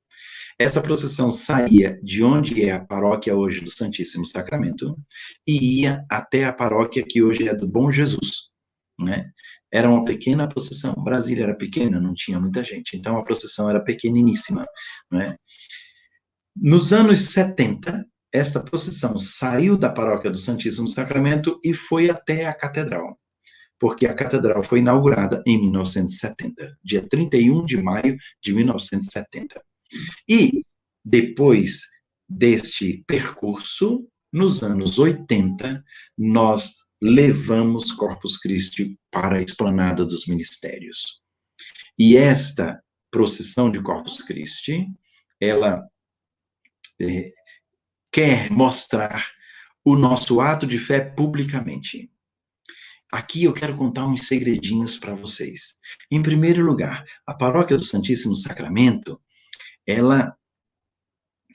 [0.59, 4.99] Essa procissão saía de onde é a paróquia hoje do Santíssimo Sacramento
[5.47, 8.51] e ia até a paróquia que hoje é do Bom Jesus,
[8.99, 9.31] né?
[9.71, 10.95] Era uma pequena procissão.
[10.95, 14.67] Brasília era pequena, não tinha muita gente, então a procissão era pequeniníssima,
[15.13, 15.37] né?
[16.57, 22.55] Nos anos 70, esta procissão saiu da paróquia do Santíssimo Sacramento e foi até a
[22.55, 23.17] catedral,
[23.79, 29.68] porque a catedral foi inaugurada em 1970, dia 31 de maio de 1970.
[30.29, 30.65] E
[31.05, 31.83] depois
[32.29, 35.83] deste percurso, nos anos 80,
[36.17, 41.23] nós levamos Corpus Christi para a esplanada dos ministérios.
[41.99, 44.87] E esta procissão de Corpus Christi,
[45.41, 45.83] ela
[47.01, 47.33] é,
[48.13, 49.27] quer mostrar
[49.85, 52.11] o nosso ato de fé publicamente.
[53.11, 55.81] Aqui eu quero contar uns segredinhos para vocês.
[56.11, 59.19] Em primeiro lugar, a paróquia do Santíssimo Sacramento,
[59.89, 60.37] ela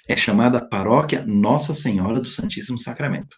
[0.09, 3.37] é chamada Paróquia Nossa Senhora do Santíssimo Sacramento.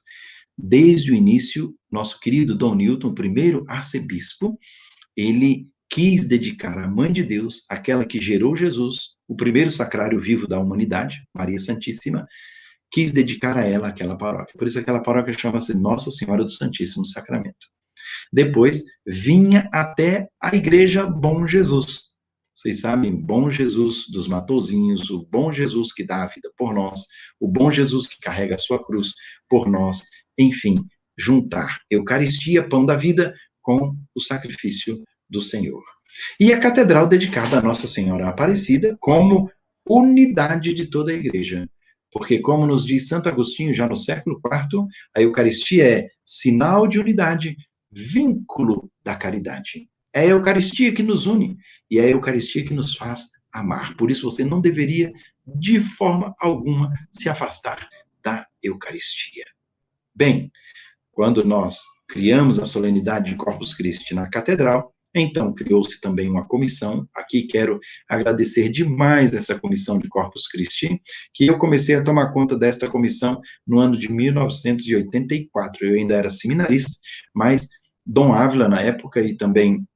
[0.57, 4.57] Desde o início, nosso querido Dom Newton, primeiro arcebispo,
[5.15, 10.47] ele quis dedicar à Mãe de Deus, aquela que gerou Jesus, o primeiro sacrário vivo
[10.47, 12.25] da humanidade, Maria Santíssima,
[12.89, 14.55] quis dedicar a ela aquela paróquia.
[14.57, 17.67] Por isso aquela paróquia chama-se Nossa Senhora do Santíssimo Sacramento.
[18.31, 22.14] Depois vinha até a igreja Bom Jesus,
[22.65, 27.01] vocês sabem, bom Jesus dos Matozinhos, o bom Jesus que dá a vida por nós,
[27.39, 29.13] o bom Jesus que carrega a sua cruz
[29.47, 30.01] por nós,
[30.35, 30.83] enfim,
[31.15, 35.83] juntar Eucaristia, pão da vida, com o sacrifício do Senhor.
[36.39, 39.47] E a catedral dedicada a Nossa Senhora Aparecida como
[39.87, 41.69] unidade de toda a igreja.
[42.11, 46.97] Porque, como nos diz Santo Agostinho já no século IV, a Eucaristia é sinal de
[46.97, 47.55] unidade,
[47.91, 49.87] vínculo da caridade.
[50.11, 51.57] É a Eucaristia que nos une
[51.89, 53.95] e é a Eucaristia que nos faz amar.
[53.95, 55.11] Por isso você não deveria,
[55.45, 57.87] de forma alguma, se afastar
[58.23, 59.45] da Eucaristia.
[60.13, 60.51] Bem,
[61.11, 67.07] quando nós criamos a solenidade de Corpus Christi na catedral, então criou-se também uma comissão.
[67.15, 67.79] Aqui quero
[68.09, 71.01] agradecer demais essa comissão de Corpus Christi,
[71.33, 75.85] que eu comecei a tomar conta desta comissão no ano de 1984.
[75.85, 76.91] Eu ainda era seminarista,
[77.33, 77.69] mas
[78.05, 79.87] Dom Ávila, na época, e também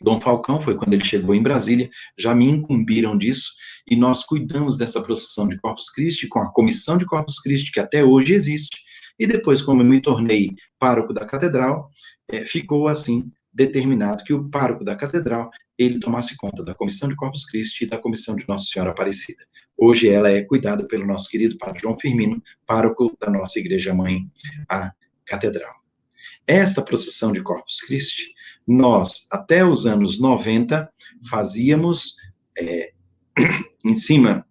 [0.00, 1.88] Dom Falcão foi quando ele chegou em Brasília,
[2.18, 3.50] já me incumbiram disso,
[3.88, 7.80] e nós cuidamos dessa procissão de Corpus Christi com a comissão de Corpus Christi, que
[7.80, 8.78] até hoje existe,
[9.18, 11.88] e depois, como eu me tornei pároco da catedral,
[12.28, 17.14] é, ficou assim determinado que o pároco da catedral ele tomasse conta da comissão de
[17.14, 19.44] Corpus Christi e da comissão de Nossa Senhora Aparecida.
[19.76, 24.28] Hoje ela é cuidada pelo nosso querido padre João Firmino, pároco da nossa igreja mãe,
[24.68, 24.92] a
[25.24, 25.74] catedral.
[26.46, 28.34] Esta procissão de Corpus Christi
[28.66, 30.90] nós, até os anos 90,
[31.28, 32.16] fazíamos
[32.58, 32.92] é,
[33.84, 34.46] em cima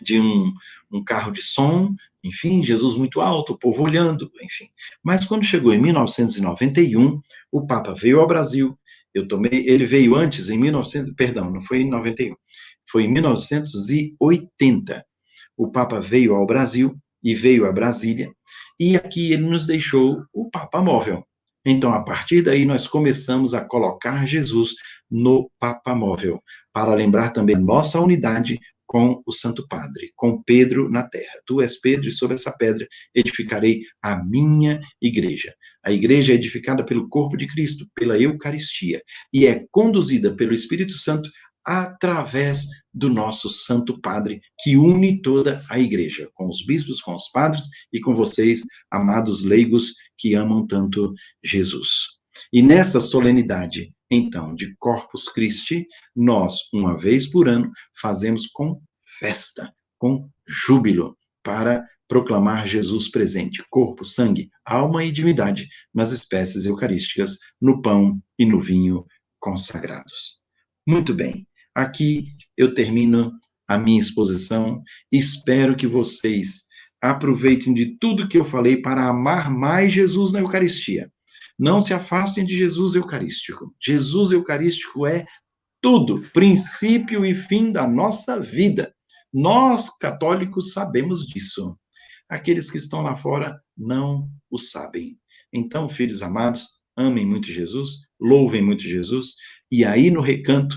[0.00, 0.52] de um,
[0.90, 4.68] um carro de som, enfim, Jesus muito alto, o povo olhando, enfim.
[5.02, 7.20] Mas quando chegou em 1991,
[7.52, 8.76] o Papa veio ao Brasil.
[9.14, 12.34] Eu tomei, ele veio antes em 1900, perdão, não foi em 91.
[12.90, 15.06] Foi em 1980.
[15.56, 18.30] O Papa veio ao Brasil e veio a Brasília,
[18.78, 21.26] e aqui ele nos deixou o Papa móvel.
[21.68, 24.74] Então, a partir daí, nós começamos a colocar Jesus
[25.10, 26.40] no Papa Móvel,
[26.72, 31.32] para lembrar também nossa unidade com o Santo Padre, com Pedro na terra.
[31.44, 35.52] Tu és Pedro, e sobre essa pedra edificarei a minha igreja.
[35.84, 39.02] A igreja é edificada pelo corpo de Cristo, pela Eucaristia,
[39.32, 41.28] e é conduzida pelo Espírito Santo
[41.66, 47.28] através do nosso Santo Padre, que une toda a igreja, com os bispos, com os
[47.28, 51.12] padres e com vocês, amados leigos que amam tanto
[51.42, 52.16] Jesus.
[52.52, 58.80] E nessa solenidade, então, de Corpus Christi, nós, uma vez por ano, fazemos com
[59.18, 67.38] festa, com júbilo, para proclamar Jesus presente, corpo, sangue, alma e divindade, nas espécies eucarísticas,
[67.60, 69.04] no pão e no vinho
[69.40, 70.40] consagrados.
[70.86, 71.46] Muito bem.
[71.74, 73.32] Aqui eu termino
[73.66, 74.82] a minha exposição.
[75.10, 76.65] Espero que vocês
[77.00, 81.10] aproveitem de tudo que eu falei para amar mais Jesus na Eucaristia.
[81.58, 83.74] Não se afastem de Jesus Eucarístico.
[83.80, 85.26] Jesus Eucarístico é
[85.80, 88.94] tudo, princípio e fim da nossa vida.
[89.32, 91.78] Nós, católicos, sabemos disso.
[92.28, 95.18] Aqueles que estão lá fora não o sabem.
[95.52, 96.66] Então, filhos amados,
[96.96, 99.34] amem muito Jesus, louvem muito Jesus,
[99.70, 100.76] e aí no recanto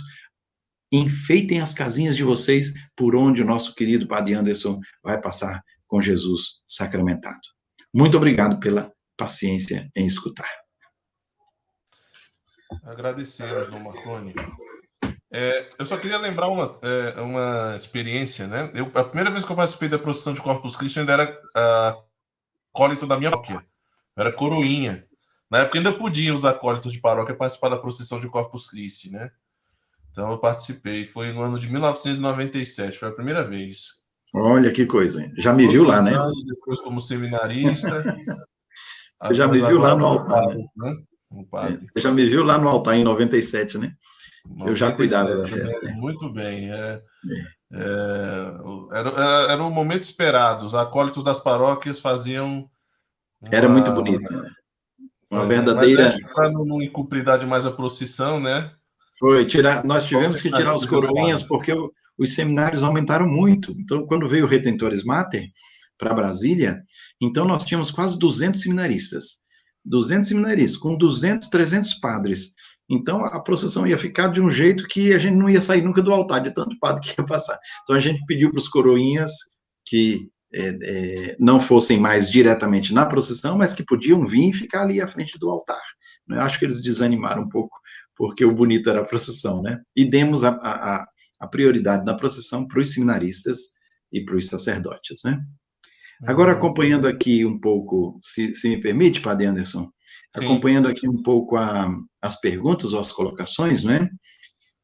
[0.92, 6.02] enfeitem as casinhas de vocês por onde o nosso querido Padre Anderson vai passar com
[6.02, 7.40] Jesus sacramentado.
[7.94, 10.50] Muito obrigado pela paciência em escutar.
[12.84, 14.34] Agradecemos, Dom Marconi.
[15.32, 18.72] É, eu só queria lembrar uma, é, uma experiência, né?
[18.74, 21.98] Eu, a primeira vez que eu participei da procissão de Corpus Christi ainda era a
[22.74, 23.66] acólito da minha paróquia.
[24.16, 25.06] era coroinha.
[25.50, 29.30] Na época ainda podiam os acólitos de paróquia participar da procissão de Corpus Christi, né?
[30.12, 31.06] Então eu participei.
[31.06, 33.99] Foi no ano de 1997, foi a primeira vez.
[34.34, 35.34] Olha que coisa, hein?
[35.38, 36.12] Já me viu lá, né?
[36.46, 38.04] Depois como seminarista.
[39.22, 40.66] Você já me viu lá no altar, né?
[40.78, 40.96] né?
[41.94, 43.94] Você já me viu lá no altar em 97, né?
[44.46, 45.88] 97, eu já cuidava da festa.
[45.88, 46.72] É, muito bem.
[46.72, 47.02] É,
[47.74, 47.82] é.
[48.92, 50.66] era, era, era um momento esperado.
[50.66, 52.70] Os acólitos das paróquias faziam.
[53.42, 54.50] Uma, era muito bonito, né?
[55.30, 56.16] Uma verdadeira.
[56.34, 58.72] Para não incumpridade mais a procissão, né?
[59.20, 61.74] Foi, tirar, nós tivemos que tirar os coroinhas porque
[62.20, 63.72] os seminários aumentaram muito.
[63.80, 65.48] Então, quando veio o Retentores Mater
[65.98, 66.84] para Brasília,
[67.22, 69.40] então nós tínhamos quase 200 seminaristas.
[69.86, 72.54] 200 seminaristas, com 200, 300 padres.
[72.90, 76.02] Então, a procissão ia ficar de um jeito que a gente não ia sair nunca
[76.02, 77.58] do altar, de tanto padre que ia passar.
[77.84, 79.32] Então, a gente pediu para os coroinhas
[79.86, 84.82] que é, é, não fossem mais diretamente na procissão, mas que podiam vir e ficar
[84.82, 85.82] ali à frente do altar.
[86.28, 86.42] Eu né?
[86.42, 87.78] acho que eles desanimaram um pouco,
[88.16, 89.80] porque o bonito era a procissão, né?
[89.96, 91.08] E demos a, a, a
[91.48, 93.60] prioridade na procissão para os seminaristas
[94.12, 95.40] e para os sacerdotes, né?
[96.26, 99.84] Agora, acompanhando aqui um pouco, se, se me permite, Padre Anderson,
[100.36, 100.46] Sim.
[100.46, 101.90] acompanhando aqui um pouco a,
[102.22, 104.10] as perguntas ou as colocações, né?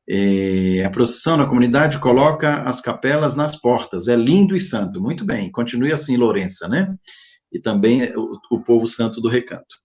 [0.08, 5.26] É, a procissão na comunidade coloca as capelas nas portas, é lindo e santo, muito
[5.26, 6.96] bem, continue assim, Lourença, né?
[7.52, 9.76] E também o, o povo santo do recanto.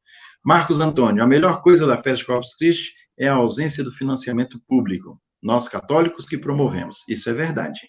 [0.45, 4.61] Marcos Antônio, a melhor coisa da festa de Corpus Christi é a ausência do financiamento
[4.68, 7.80] público, nós católicos que promovemos, isso é verdade.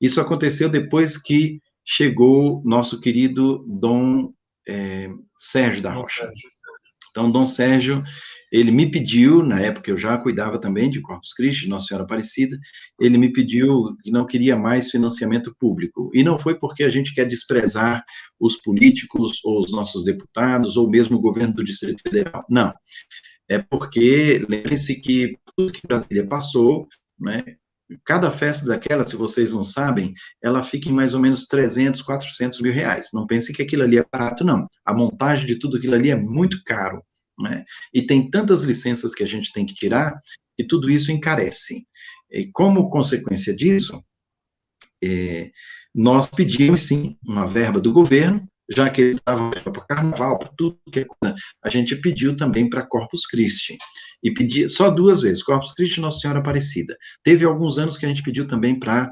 [0.00, 4.32] Isso aconteceu depois que chegou nosso querido Dom
[4.66, 6.30] é, Sérgio da Rocha.
[7.10, 8.02] Então, Dom Sérgio,
[8.50, 12.58] ele me pediu, na época eu já cuidava também de Corpus Christi, Nossa Senhora Aparecida,
[13.00, 16.10] ele me pediu que não queria mais financiamento público.
[16.12, 18.04] E não foi porque a gente quer desprezar
[18.40, 22.44] os políticos, ou os nossos deputados, ou mesmo o governo do Distrito Federal.
[22.50, 22.72] Não.
[23.48, 26.88] É porque, lembre-se que tudo que Brasília passou,
[27.18, 27.44] né,
[28.04, 32.60] Cada festa daquela, se vocês não sabem, ela fica em mais ou menos 300, 400
[32.60, 33.10] mil reais.
[33.12, 34.66] Não pense que aquilo ali é barato, não.
[34.84, 37.02] A montagem de tudo aquilo ali é muito caro.
[37.38, 37.64] Né?
[37.92, 40.18] E tem tantas licenças que a gente tem que tirar
[40.56, 41.84] que tudo isso encarece.
[42.30, 44.02] E como consequência disso,
[45.02, 45.50] é,
[45.94, 50.50] nós pedimos sim uma verba do governo já que eles estavam para o carnaval, para
[50.56, 53.76] tudo que é coisa, a gente pediu também para Corpus Christi.
[54.22, 56.96] E pedi só duas vezes, Corpus Christi e Nossa Senhora Aparecida.
[57.22, 59.10] Teve alguns anos que a gente pediu também para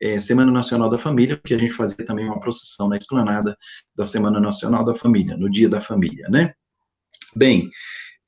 [0.00, 3.56] é, Semana Nacional da Família, porque a gente fazia também uma procissão na esplanada
[3.96, 6.52] da Semana Nacional da Família, no Dia da Família, né?
[7.34, 7.68] Bem,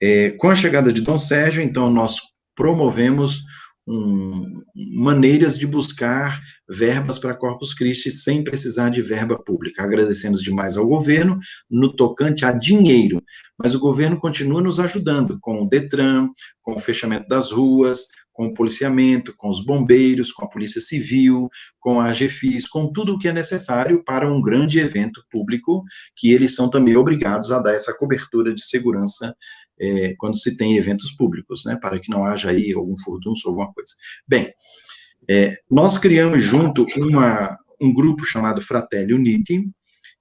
[0.01, 2.16] é, com a chegada de Dom Sérgio, então, nós
[2.55, 3.42] promovemos
[3.91, 4.62] um,
[4.95, 9.83] maneiras de buscar verbas para Corpus Christi sem precisar de verba pública.
[9.83, 11.39] Agradecemos demais ao governo
[11.69, 13.21] no tocante a dinheiro,
[13.59, 16.29] mas o governo continua nos ajudando com o Detran,
[16.62, 21.49] com o fechamento das ruas, com o policiamento, com os bombeiros, com a Polícia Civil,
[21.81, 25.83] com a AGFIS, com tudo o que é necessário para um grande evento público,
[26.17, 29.35] que eles são também obrigados a dar essa cobertura de segurança
[29.81, 33.73] é, quando se tem eventos públicos, né, para que não haja aí algum furdunço alguma
[33.73, 33.93] coisa.
[34.28, 34.52] Bem,
[35.28, 39.69] é, nós criamos junto uma, um grupo chamado Fratelli Uniti,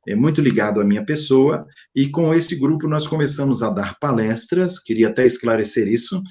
[0.07, 1.65] é muito ligado à minha pessoa,
[1.95, 6.21] e com esse grupo nós começamos a dar palestras, queria até esclarecer isso,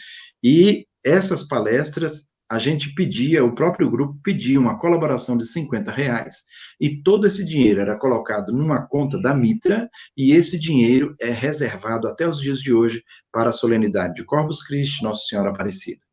[0.42, 6.44] e essas palestras a gente pedia, o próprio grupo pedia uma colaboração de 50 reais,
[6.80, 12.08] e todo esse dinheiro era colocado numa conta da Mitra, e esse dinheiro é reservado
[12.08, 16.07] até os dias de hoje para a solenidade de Corpus Christi, Nossa Senhora Aparecida.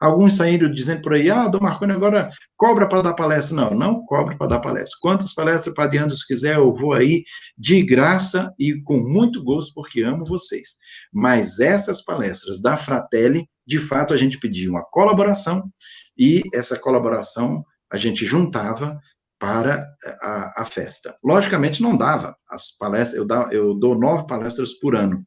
[0.00, 3.54] Alguns saíram dizendo por aí, ah, Dom Marconi agora cobra para dar palestra.
[3.54, 4.96] Não, não cobra para dar palestra.
[4.98, 7.22] Quantas palestras Padre Anderson quiser, eu vou aí
[7.58, 10.78] de graça e com muito gosto, porque amo vocês.
[11.12, 15.70] Mas essas palestras da Fratelli, de fato, a gente pedia uma colaboração
[16.16, 17.62] e essa colaboração
[17.92, 18.98] a gente juntava
[19.38, 19.86] para
[20.22, 21.14] a, a festa.
[21.22, 22.34] Logicamente, não dava.
[22.48, 25.26] As palestras, eu, eu dou nove palestras por ano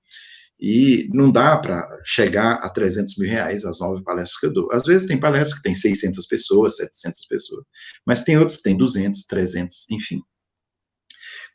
[0.60, 4.72] e não dá para chegar a 300 mil reais as nove palestras que eu dou.
[4.72, 7.66] Às vezes tem palestras que tem 600 pessoas, 700 pessoas,
[8.06, 10.22] mas tem outras que tem 200, 300, enfim.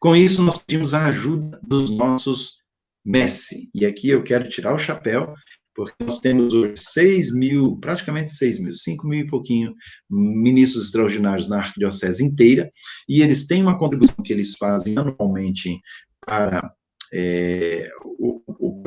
[0.01, 2.59] Com isso, nós pedimos a ajuda dos nossos
[3.05, 5.33] Messi, e aqui eu quero tirar o chapéu,
[5.75, 9.75] porque nós temos hoje 6 mil, praticamente 6 mil, 5 mil e pouquinho
[10.11, 12.69] ministros extraordinários na arquidiocese inteira,
[13.09, 15.81] e eles têm uma contribuição que eles fazem anualmente
[16.21, 16.71] para
[17.15, 18.43] é, o,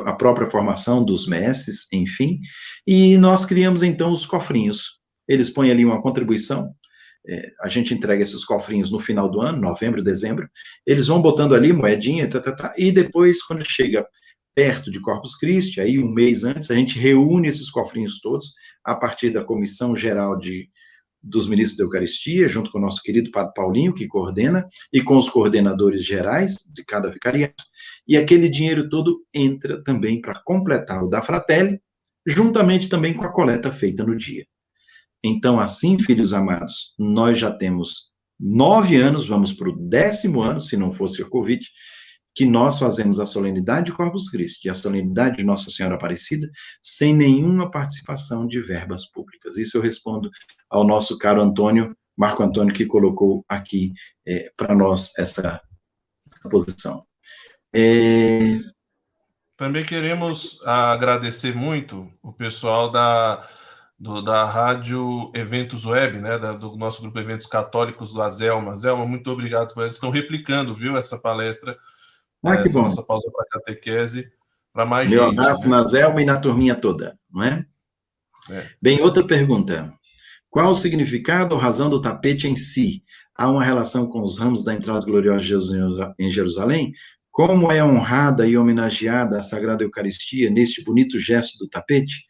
[0.06, 2.40] a própria formação dos messes, enfim,
[2.86, 4.99] e nós criamos então os cofrinhos.
[5.28, 6.73] Eles põem ali uma contribuição,
[7.28, 10.49] é, a gente entrega esses cofrinhos no final do ano, novembro, dezembro,
[10.86, 14.06] eles vão botando ali moedinha, tá, tá, tá, e depois, quando chega
[14.56, 18.53] perto de Corpus Christi, aí um mês antes, a gente reúne esses cofrinhos todos,
[18.84, 20.68] a partir da Comissão Geral de,
[21.22, 25.18] dos Ministros da Eucaristia, junto com o nosso querido Padre Paulinho, que coordena, e com
[25.18, 27.64] os coordenadores gerais de cada vicariato,
[28.07, 31.80] e aquele dinheiro todo entra também para completar o da Fratelli,
[32.26, 34.45] juntamente também com a coleta feita no dia.
[35.23, 40.76] Então, assim, filhos amados, nós já temos nove anos, vamos para o décimo ano, se
[40.76, 41.64] não fosse o Covid,
[42.34, 46.49] que nós fazemos a solenidade de Corpus Christi e a solenidade de Nossa Senhora Aparecida
[46.82, 49.58] sem nenhuma participação de verbas públicas.
[49.58, 50.30] Isso eu respondo
[50.70, 53.94] ao nosso caro Antônio, Marco Antônio, que colocou aqui
[54.26, 55.62] é, para nós essa
[56.49, 57.06] posição.
[57.74, 58.60] É...
[59.58, 63.48] Também queremos agradecer muito o pessoal da,
[63.99, 68.76] do, da Rádio Eventos Web, né, da, do nosso grupo Eventos Católicos do Azelma.
[68.76, 69.80] Zelma, muito obrigado.
[69.82, 71.78] Eles estão replicando, viu, essa palestra
[72.43, 72.84] ah, que bom.
[72.84, 74.31] Nossa pausa para catequese,
[74.73, 75.34] para mais Meu gente.
[75.34, 75.77] Meu abraço né?
[75.77, 77.65] na Zelma e na turminha toda, não é?
[78.49, 78.69] é?
[78.81, 79.93] Bem, outra pergunta.
[80.49, 83.03] Qual o significado ou razão do tapete em si?
[83.35, 85.72] Há uma relação com os ramos da entrada gloriosa de Jesus
[86.19, 86.93] em Jerusalém?
[87.31, 92.26] Como é honrada e homenageada a Sagrada Eucaristia neste bonito gesto do tapete?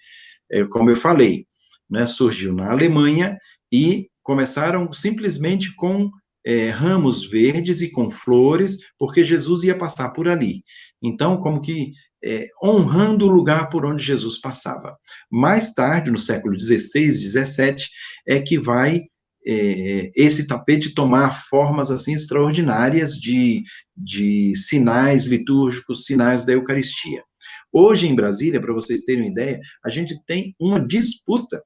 [0.52, 1.48] É, como eu falei,
[1.90, 3.38] né, surgiu na Alemanha
[3.72, 6.12] e começaram simplesmente com
[6.46, 10.64] é, ramos verdes e com flores, porque Jesus ia passar por ali.
[11.02, 11.92] Então, como que
[12.24, 14.96] é, honrando o lugar por onde Jesus passava.
[15.30, 17.76] Mais tarde, no século XVI, XVII,
[18.28, 19.02] é que vai
[19.46, 23.64] é, esse tapete tomar formas assim extraordinárias de,
[23.98, 27.24] de sinais litúrgicos, sinais da Eucaristia.
[27.74, 31.64] Hoje em Brasília, para vocês terem uma ideia, a gente tem uma disputa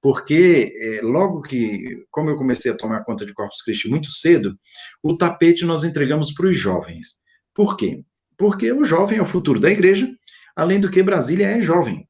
[0.00, 4.56] porque é, logo que, como eu comecei a tomar conta de Corpus Christi muito cedo,
[5.02, 7.18] o tapete nós entregamos para os jovens.
[7.54, 8.02] Por quê?
[8.36, 10.08] Porque o jovem é o futuro da igreja,
[10.56, 12.07] além do que Brasília é jovem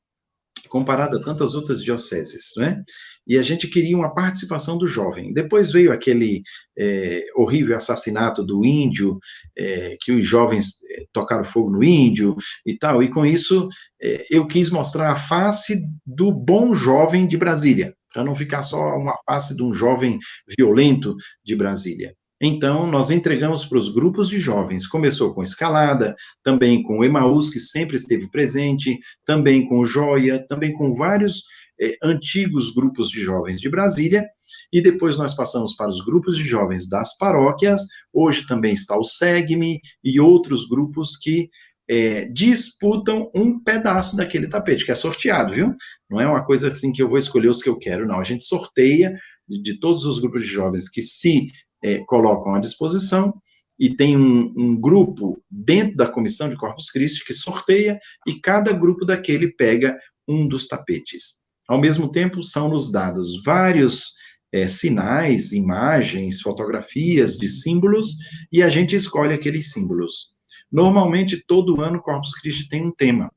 [0.68, 2.82] comparado a tantas outras dioceses, né?
[3.26, 5.34] E a gente queria uma participação do jovem.
[5.34, 6.42] Depois veio aquele
[6.78, 9.18] é, horrível assassinato do índio,
[9.56, 12.34] é, que os jovens é, tocaram fogo no índio
[12.64, 13.68] e tal, e com isso
[14.00, 18.96] é, eu quis mostrar a face do bom jovem de Brasília, para não ficar só
[18.96, 20.18] uma face de um jovem
[20.58, 21.14] violento
[21.44, 22.14] de Brasília.
[22.40, 24.86] Então, nós entregamos para os grupos de jovens.
[24.86, 30.44] Começou com escalada, também com o Emaús, que sempre esteve presente, também com o Joia,
[30.46, 31.42] também com vários
[31.80, 34.24] eh, antigos grupos de jovens de Brasília,
[34.72, 37.82] e depois nós passamos para os grupos de jovens das paróquias.
[38.12, 41.48] Hoje também está o SEGME e outros grupos que
[41.88, 45.74] é, disputam um pedaço daquele tapete, que é sorteado, viu?
[46.10, 48.20] Não é uma coisa assim que eu vou escolher os que eu quero, não.
[48.20, 51.50] A gente sorteia de, de todos os grupos de jovens que se
[51.82, 53.32] é, colocam à disposição
[53.78, 58.72] e tem um, um, grupo dentro da comissão de Corpus Christi que sorteia e cada
[58.72, 59.96] grupo daquele pega
[60.26, 61.44] um dos tapetes.
[61.68, 64.14] Ao mesmo tempo, são nos dados vários
[64.52, 68.16] é, sinais, imagens, fotografias de símbolos
[68.50, 70.32] e a gente escolhe aqueles símbolos.
[70.72, 73.30] Normalmente, todo ano, Corpus Christi tem um tema.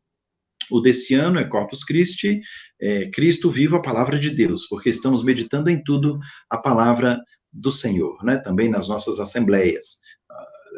[0.69, 2.41] O desse ano é Corpus Christi,
[2.81, 6.17] é, Cristo vivo a palavra de Deus, porque estamos meditando em tudo
[6.49, 7.19] a palavra
[7.51, 8.37] do Senhor, né?
[8.37, 9.99] Também nas nossas assembleias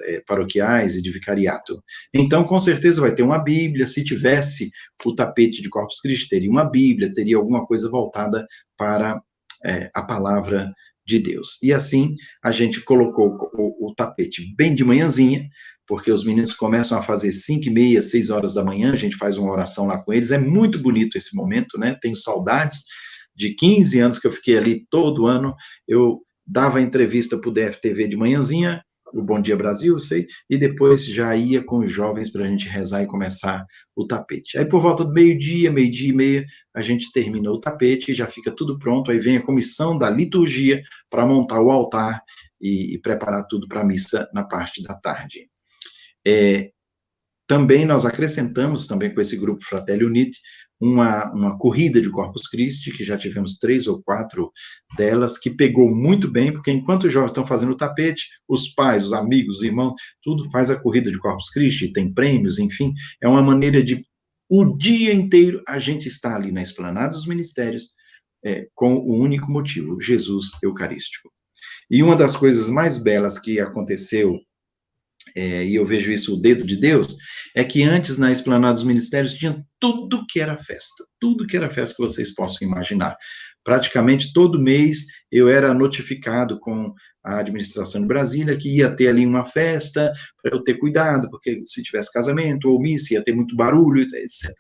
[0.05, 1.83] é, paroquiais e de vicariato.
[2.13, 3.87] Então, com certeza vai ter uma Bíblia.
[3.87, 4.71] Se tivesse
[5.05, 8.45] o tapete de Corpus Christi, teria uma Bíblia, teria alguma coisa voltada
[8.77, 9.21] para
[9.63, 10.71] é, a palavra
[11.05, 11.59] de Deus.
[11.61, 15.47] E assim a gente colocou o, o, tapete bem de manhãzinha,
[15.85, 19.17] porque os meninos começam a fazer 5 e meia, 6 horas da manhã, a gente
[19.17, 20.31] faz uma oração lá com eles.
[20.31, 21.97] É muito bonito esse momento, né?
[22.01, 22.85] Tenho saudades
[23.35, 25.53] de 15 anos que eu fiquei ali todo ano.
[25.87, 28.83] Eu dava entrevista para o DFTV de manhãzinha,
[29.13, 32.67] o Bom Dia Brasil, sei, e depois já ia com os jovens para a gente
[32.67, 33.63] rezar e começar
[33.95, 34.57] o tapete.
[34.57, 38.51] Aí por volta do meio-dia, meio-dia e meia, a gente termina o tapete já fica
[38.51, 39.11] tudo pronto.
[39.11, 42.21] Aí vem a comissão da liturgia para montar o altar
[42.59, 45.47] e, e preparar tudo para a missa na parte da tarde.
[46.25, 46.71] É,
[47.45, 50.39] também nós acrescentamos, também com esse grupo Fratelli Unite,
[50.83, 54.51] uma, uma corrida de Corpus Christi, que já tivemos três ou quatro
[54.97, 59.05] delas, que pegou muito bem, porque enquanto os jovens estão fazendo o tapete, os pais,
[59.05, 63.27] os amigos, os irmãos, tudo faz a corrida de Corpus Christi, tem prêmios, enfim, é
[63.29, 64.05] uma maneira de
[64.49, 67.93] o dia inteiro a gente está ali na esplanada dos ministérios
[68.43, 71.31] é, com o único motivo, Jesus Eucarístico.
[71.89, 74.37] E uma das coisas mais belas que aconteceu
[75.35, 77.17] é, e eu vejo isso o dedo de Deus,
[77.55, 81.69] é que antes na esplanada dos ministérios tinha tudo que era festa, tudo que era
[81.69, 83.15] festa que vocês possam imaginar.
[83.63, 86.93] Praticamente todo mês eu era notificado com
[87.23, 91.61] a administração de Brasília que ia ter ali uma festa para eu ter cuidado, porque
[91.63, 94.51] se tivesse casamento ou missa ia ter muito barulho, etc.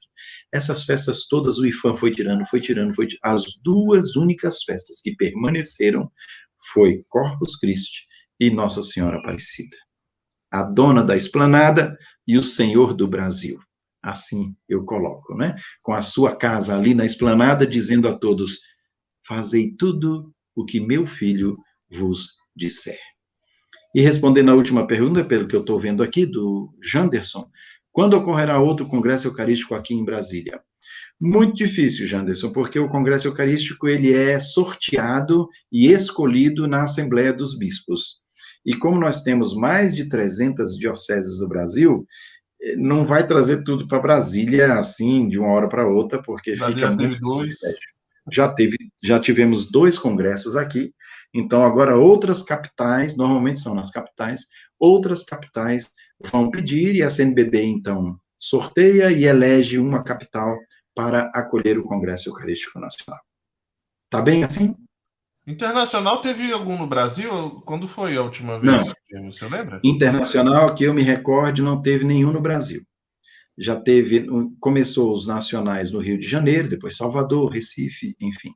[0.53, 3.19] Essas festas todas o IFAM foi tirando, foi tirando, foi tirando.
[3.23, 6.09] As duas únicas festas que permaneceram
[6.71, 8.05] foi Corpus Christi
[8.39, 9.82] e Nossa Senhora Aparecida
[10.53, 11.97] a dona da esplanada
[12.27, 13.59] e o senhor do Brasil.
[14.03, 15.55] Assim eu coloco, né?
[15.81, 18.59] Com a sua casa ali na esplanada, dizendo a todos:
[19.25, 21.57] Fazei tudo o que meu filho
[21.89, 22.99] vos disser.
[23.95, 27.49] E respondendo à última pergunta, pelo que eu estou vendo aqui, do Janderson,
[27.91, 30.61] quando ocorrerá outro congresso eucarístico aqui em Brasília?
[31.19, 37.57] Muito difícil, Janderson, porque o congresso eucarístico ele é sorteado e escolhido na Assembleia dos
[37.57, 38.22] Bispos.
[38.65, 42.05] E como nós temos mais de 300 dioceses do Brasil,
[42.61, 46.91] eh, não vai trazer tudo para Brasília assim, de uma hora para outra, porque Brasília
[46.91, 47.57] fica teve dois.
[48.31, 50.93] Já teve, já tivemos dois congressos aqui.
[51.33, 54.47] Então agora outras capitais, normalmente são nas capitais,
[54.79, 55.89] outras capitais
[56.31, 60.57] vão pedir e a CNBB então sorteia e elege uma capital
[60.93, 63.19] para acolher o Congresso Eucarístico Nacional.
[64.09, 64.75] Tá bem assim?
[65.45, 67.61] Internacional teve algum no Brasil?
[67.65, 68.93] Quando foi a última vez?
[69.11, 69.31] Não.
[69.31, 69.81] Você lembra?
[69.83, 72.81] Internacional, que eu me recorde, não teve nenhum no Brasil.
[73.57, 74.25] Já teve,
[74.59, 78.53] começou os nacionais no Rio de Janeiro, depois Salvador, Recife, enfim.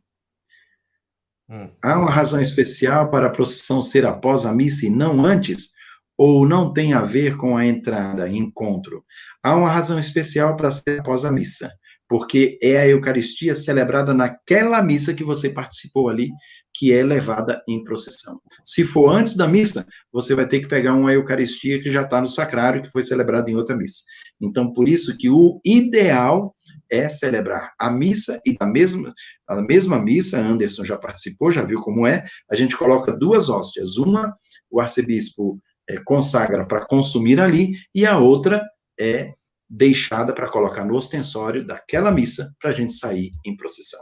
[1.50, 1.70] Hum.
[1.84, 5.72] Há uma razão especial para a procissão ser após a missa e não antes?
[6.18, 9.06] Ou não tem a ver com a entrada, encontro?
[9.44, 11.72] Há uma razão especial para ser após a missa,
[12.08, 16.30] porque é a Eucaristia celebrada naquela missa que você participou ali
[16.78, 18.40] que é levada em procissão.
[18.64, 22.22] Se for antes da missa, você vai ter que pegar uma Eucaristia que já está
[22.22, 24.04] no sacrário, que foi celebrada em outra missa.
[24.40, 26.56] Então, por isso que o ideal
[26.90, 29.12] é celebrar a missa e a mesma,
[29.48, 33.98] a mesma missa, Anderson já participou, já viu como é, a gente coloca duas hóstias,
[33.98, 34.36] uma
[34.70, 35.60] o arcebispo
[35.90, 38.64] é, consagra para consumir ali, e a outra
[39.00, 39.34] é
[39.70, 44.00] deixada para colocar no ostensório daquela missa para a gente sair em procissão.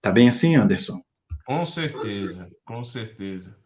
[0.00, 1.00] Tá bem assim, Anderson?
[1.46, 3.56] Com certeza, com certeza.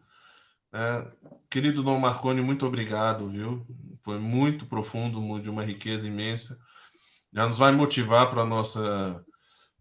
[0.72, 1.06] É,
[1.50, 3.66] querido Dom Marconi, muito obrigado, viu?
[4.02, 6.58] Foi muito profundo, de uma riqueza imensa.
[7.32, 9.24] Já nos vai motivar para nossa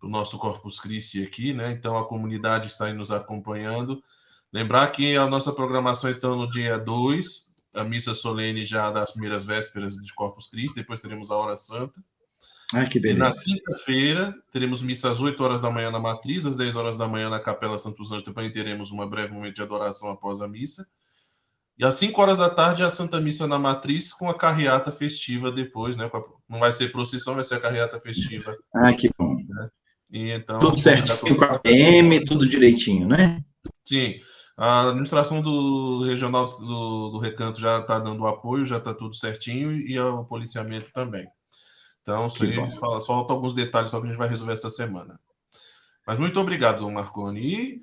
[0.02, 1.72] o nosso Corpus Christi aqui, né?
[1.72, 4.04] Então a comunidade está aí nos acompanhando.
[4.52, 9.45] Lembrar que a nossa programação então no dia 2, a missa solene já das primeiras
[9.45, 12.00] vésperas de Corpus Christi, depois teremos a hora santa.
[12.74, 13.18] Ah, que beleza.
[13.18, 16.98] E na quinta-feira, teremos missa às 8 horas da manhã na Matriz, às 10 horas
[16.98, 18.24] da manhã na Capela Santos Anjos.
[18.24, 20.86] Também teremos uma breve momento de adoração após a missa.
[21.78, 25.52] E às 5 horas da tarde, a Santa Missa na Matriz, com a carreata festiva
[25.52, 26.10] depois, né?
[26.48, 28.56] Não vai ser procissão, vai ser a carreata festiva.
[28.76, 29.36] Ah, que bom.
[29.50, 29.70] Né?
[30.12, 33.44] E então, tudo certinho com a PM, tudo direitinho, né?
[33.84, 34.16] Sim.
[34.60, 39.72] A administração do regional do, do recanto já está dando apoio, já está tudo certinho,
[39.72, 41.26] e o policiamento também.
[42.02, 44.70] Então, isso aí fala, só falta alguns detalhes só que a gente vai resolver essa
[44.70, 45.20] semana.
[46.06, 47.42] Mas muito obrigado, Marconi.
[47.42, 47.82] E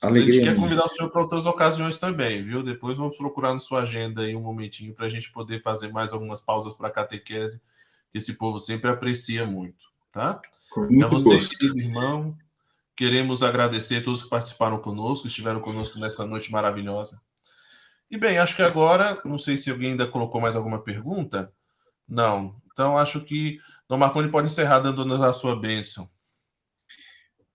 [0.00, 2.62] Alegria a gente quer convidar o senhor para outras ocasiões também, viu?
[2.62, 6.12] Depois vamos procurar na sua agenda aí um momentinho para a gente poder fazer mais
[6.12, 7.60] algumas pausas para catequese,
[8.10, 10.40] que esse povo sempre aprecia muito, tá?
[10.70, 12.34] Com muito então, você, querido irmão,
[13.00, 17.18] queremos agradecer a todos que participaram conosco, estiveram conosco nessa noite maravilhosa.
[18.10, 21.50] E bem, acho que agora, não sei se alguém ainda colocou mais alguma pergunta.
[22.06, 22.60] Não.
[22.70, 23.58] Então, acho que
[23.88, 26.06] Dom Marconi pode encerrar dando-nos a sua bênção.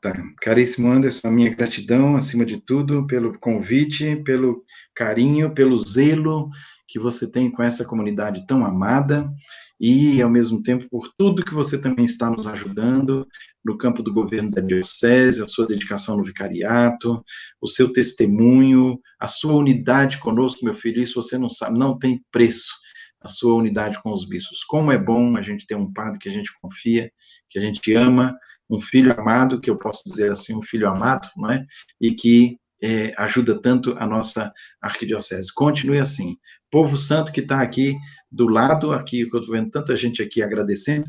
[0.01, 0.15] Tá.
[0.41, 4.65] Caríssimo Anderson, a minha gratidão, acima de tudo, pelo convite, pelo
[4.95, 6.49] carinho, pelo zelo
[6.87, 9.31] que você tem com essa comunidade tão amada
[9.79, 13.27] e, ao mesmo tempo, por tudo que você também está nos ajudando
[13.63, 17.23] no campo do governo da Diocese, a sua dedicação no vicariato,
[17.61, 22.23] o seu testemunho, a sua unidade conosco, meu filho, isso você não sabe, não tem
[22.31, 22.73] preço
[23.21, 24.63] a sua unidade com os bispos.
[24.63, 27.11] Como é bom a gente ter um padre que a gente confia,
[27.49, 28.37] que a gente ama,
[28.69, 31.65] um filho amado, que eu posso dizer assim, um filho amado, não é?
[31.99, 35.53] E que é, ajuda tanto a nossa arquidiocese.
[35.53, 36.37] Continue assim.
[36.75, 37.97] Povo santo que está aqui
[38.29, 41.05] do lado, aqui, que eu estou vendo tanta gente aqui agradecendo,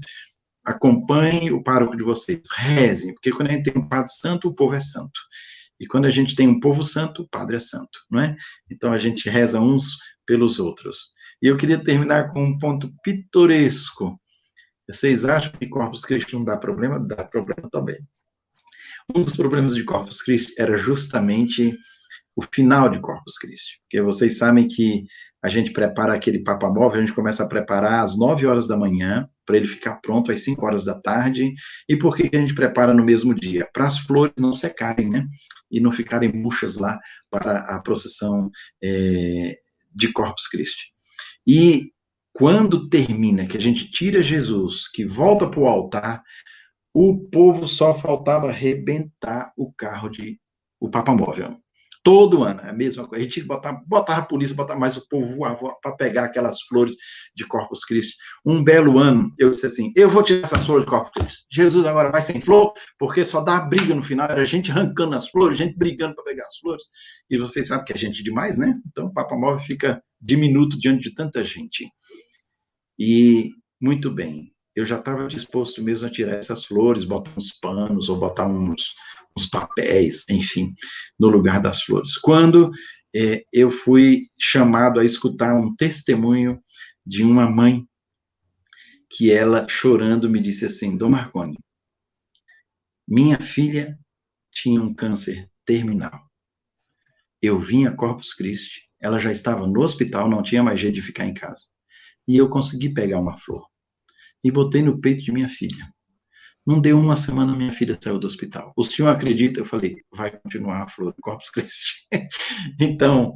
[0.64, 4.54] acompanhe o pároco de vocês, rezem, porque quando a gente tem um padre santo, o
[4.54, 5.20] povo é santo.
[5.80, 8.36] E quando a gente tem um povo santo, o padre é santo, não é?
[8.70, 11.08] Então a gente reza uns pelos outros.
[11.42, 14.16] E eu queria terminar com um ponto pitoresco.
[14.88, 17.00] Vocês acham que Corpus Christi não dá problema?
[17.00, 17.98] Dá problema também.
[19.12, 21.76] Um dos problemas de Corpus Christi era justamente
[22.36, 25.06] o final de Corpus Christi, porque vocês sabem que
[25.46, 28.76] a gente prepara aquele papa móvel, a gente começa a preparar às 9 horas da
[28.76, 31.54] manhã, para ele ficar pronto às 5 horas da tarde.
[31.88, 33.68] E por que, a gente prepara no mesmo dia?
[33.72, 35.24] Para as flores não secarem, né?
[35.70, 36.98] E não ficarem murchas lá
[37.30, 38.50] para a procissão
[38.82, 39.56] é,
[39.94, 40.92] de Corpus Christi.
[41.46, 41.92] E
[42.32, 46.24] quando termina, que a gente tira Jesus, que volta para o altar,
[46.92, 50.40] o povo só faltava arrebentar o carro de
[50.80, 51.56] o Papa Móvel.
[52.06, 53.20] Todo ano, é a mesma coisa.
[53.20, 55.38] A gente botava, botava a polícia, botava mais o povo
[55.82, 56.94] para pegar aquelas flores
[57.34, 58.14] de Corpus Christi.
[58.46, 61.46] Um belo ano, eu disse assim: eu vou tirar essas flores de Corpus Christi.
[61.50, 64.30] Jesus agora vai sem flor, porque só dá briga no final.
[64.30, 66.84] Era gente arrancando as flores, gente brigando para pegar as flores.
[67.28, 68.78] E vocês sabem que é gente demais, né?
[68.86, 71.90] Então o Papa Móvel fica diminuto diante de tanta gente.
[72.96, 73.50] E,
[73.82, 78.18] muito bem, eu já estava disposto mesmo a tirar essas flores, botar uns panos ou
[78.18, 78.94] botar uns,
[79.36, 80.74] uns papéis, enfim,
[81.18, 82.18] no lugar das flores.
[82.18, 82.70] Quando
[83.14, 86.62] é, eu fui chamado a escutar um testemunho
[87.06, 87.88] de uma mãe
[89.08, 91.56] que ela, chorando, me disse assim: Dom Marconi,
[93.08, 93.98] minha filha
[94.52, 96.20] tinha um câncer terminal.
[97.40, 101.02] Eu vim a Corpus Christi, ela já estava no hospital, não tinha mais jeito de
[101.02, 101.64] ficar em casa.
[102.28, 103.66] E eu consegui pegar uma flor
[104.42, 105.92] e botei no peito de minha filha.
[106.66, 108.72] Não deu uma semana, minha filha saiu do hospital.
[108.76, 109.60] O senhor acredita?
[109.60, 112.06] Eu falei, vai continuar a flor do Corpus Christi.
[112.80, 113.32] então,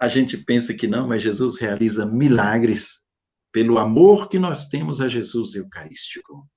[0.00, 3.00] a gente pensa que não, mas Jesus realiza milagres
[3.52, 6.48] pelo amor que nós temos a Jesus Eucarístico.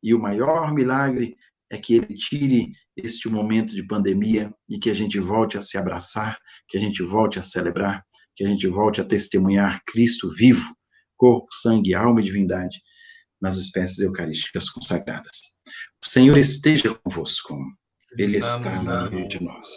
[0.00, 1.36] E o maior milagre
[1.68, 5.76] é que ele tire este momento de pandemia e que a gente volte a se
[5.76, 6.38] abraçar,
[6.68, 8.04] que a gente volte a celebrar,
[8.36, 10.76] que a gente volte a testemunhar Cristo vivo,
[11.16, 12.80] corpo, sangue, alma e divindade
[13.42, 15.58] nas espécies eucarísticas consagradas.
[16.04, 17.58] O Senhor esteja convosco.
[18.16, 19.68] Ele está no meio de nós.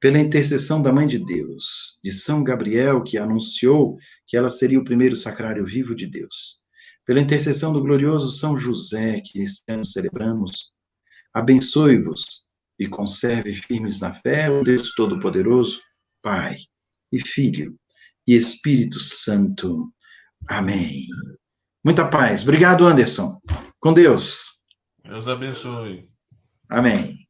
[0.00, 3.96] Pela intercessão da Mãe de Deus, de São Gabriel, que anunciou
[4.26, 6.58] que ela seria o primeiro sacrário vivo de Deus.
[7.04, 10.72] Pela intercessão do glorioso São José, que este ano celebramos,
[11.32, 12.48] abençoe-vos
[12.78, 15.80] e conserve firmes na fé o Deus Todo-Poderoso,
[16.22, 16.58] Pai
[17.12, 17.76] e Filho
[18.26, 19.92] e Espírito Santo.
[20.48, 21.06] Amém.
[21.88, 22.42] Muita paz.
[22.42, 23.40] Obrigado, Anderson.
[23.80, 24.62] Com Deus.
[25.02, 26.06] Deus abençoe.
[26.68, 27.26] Amém.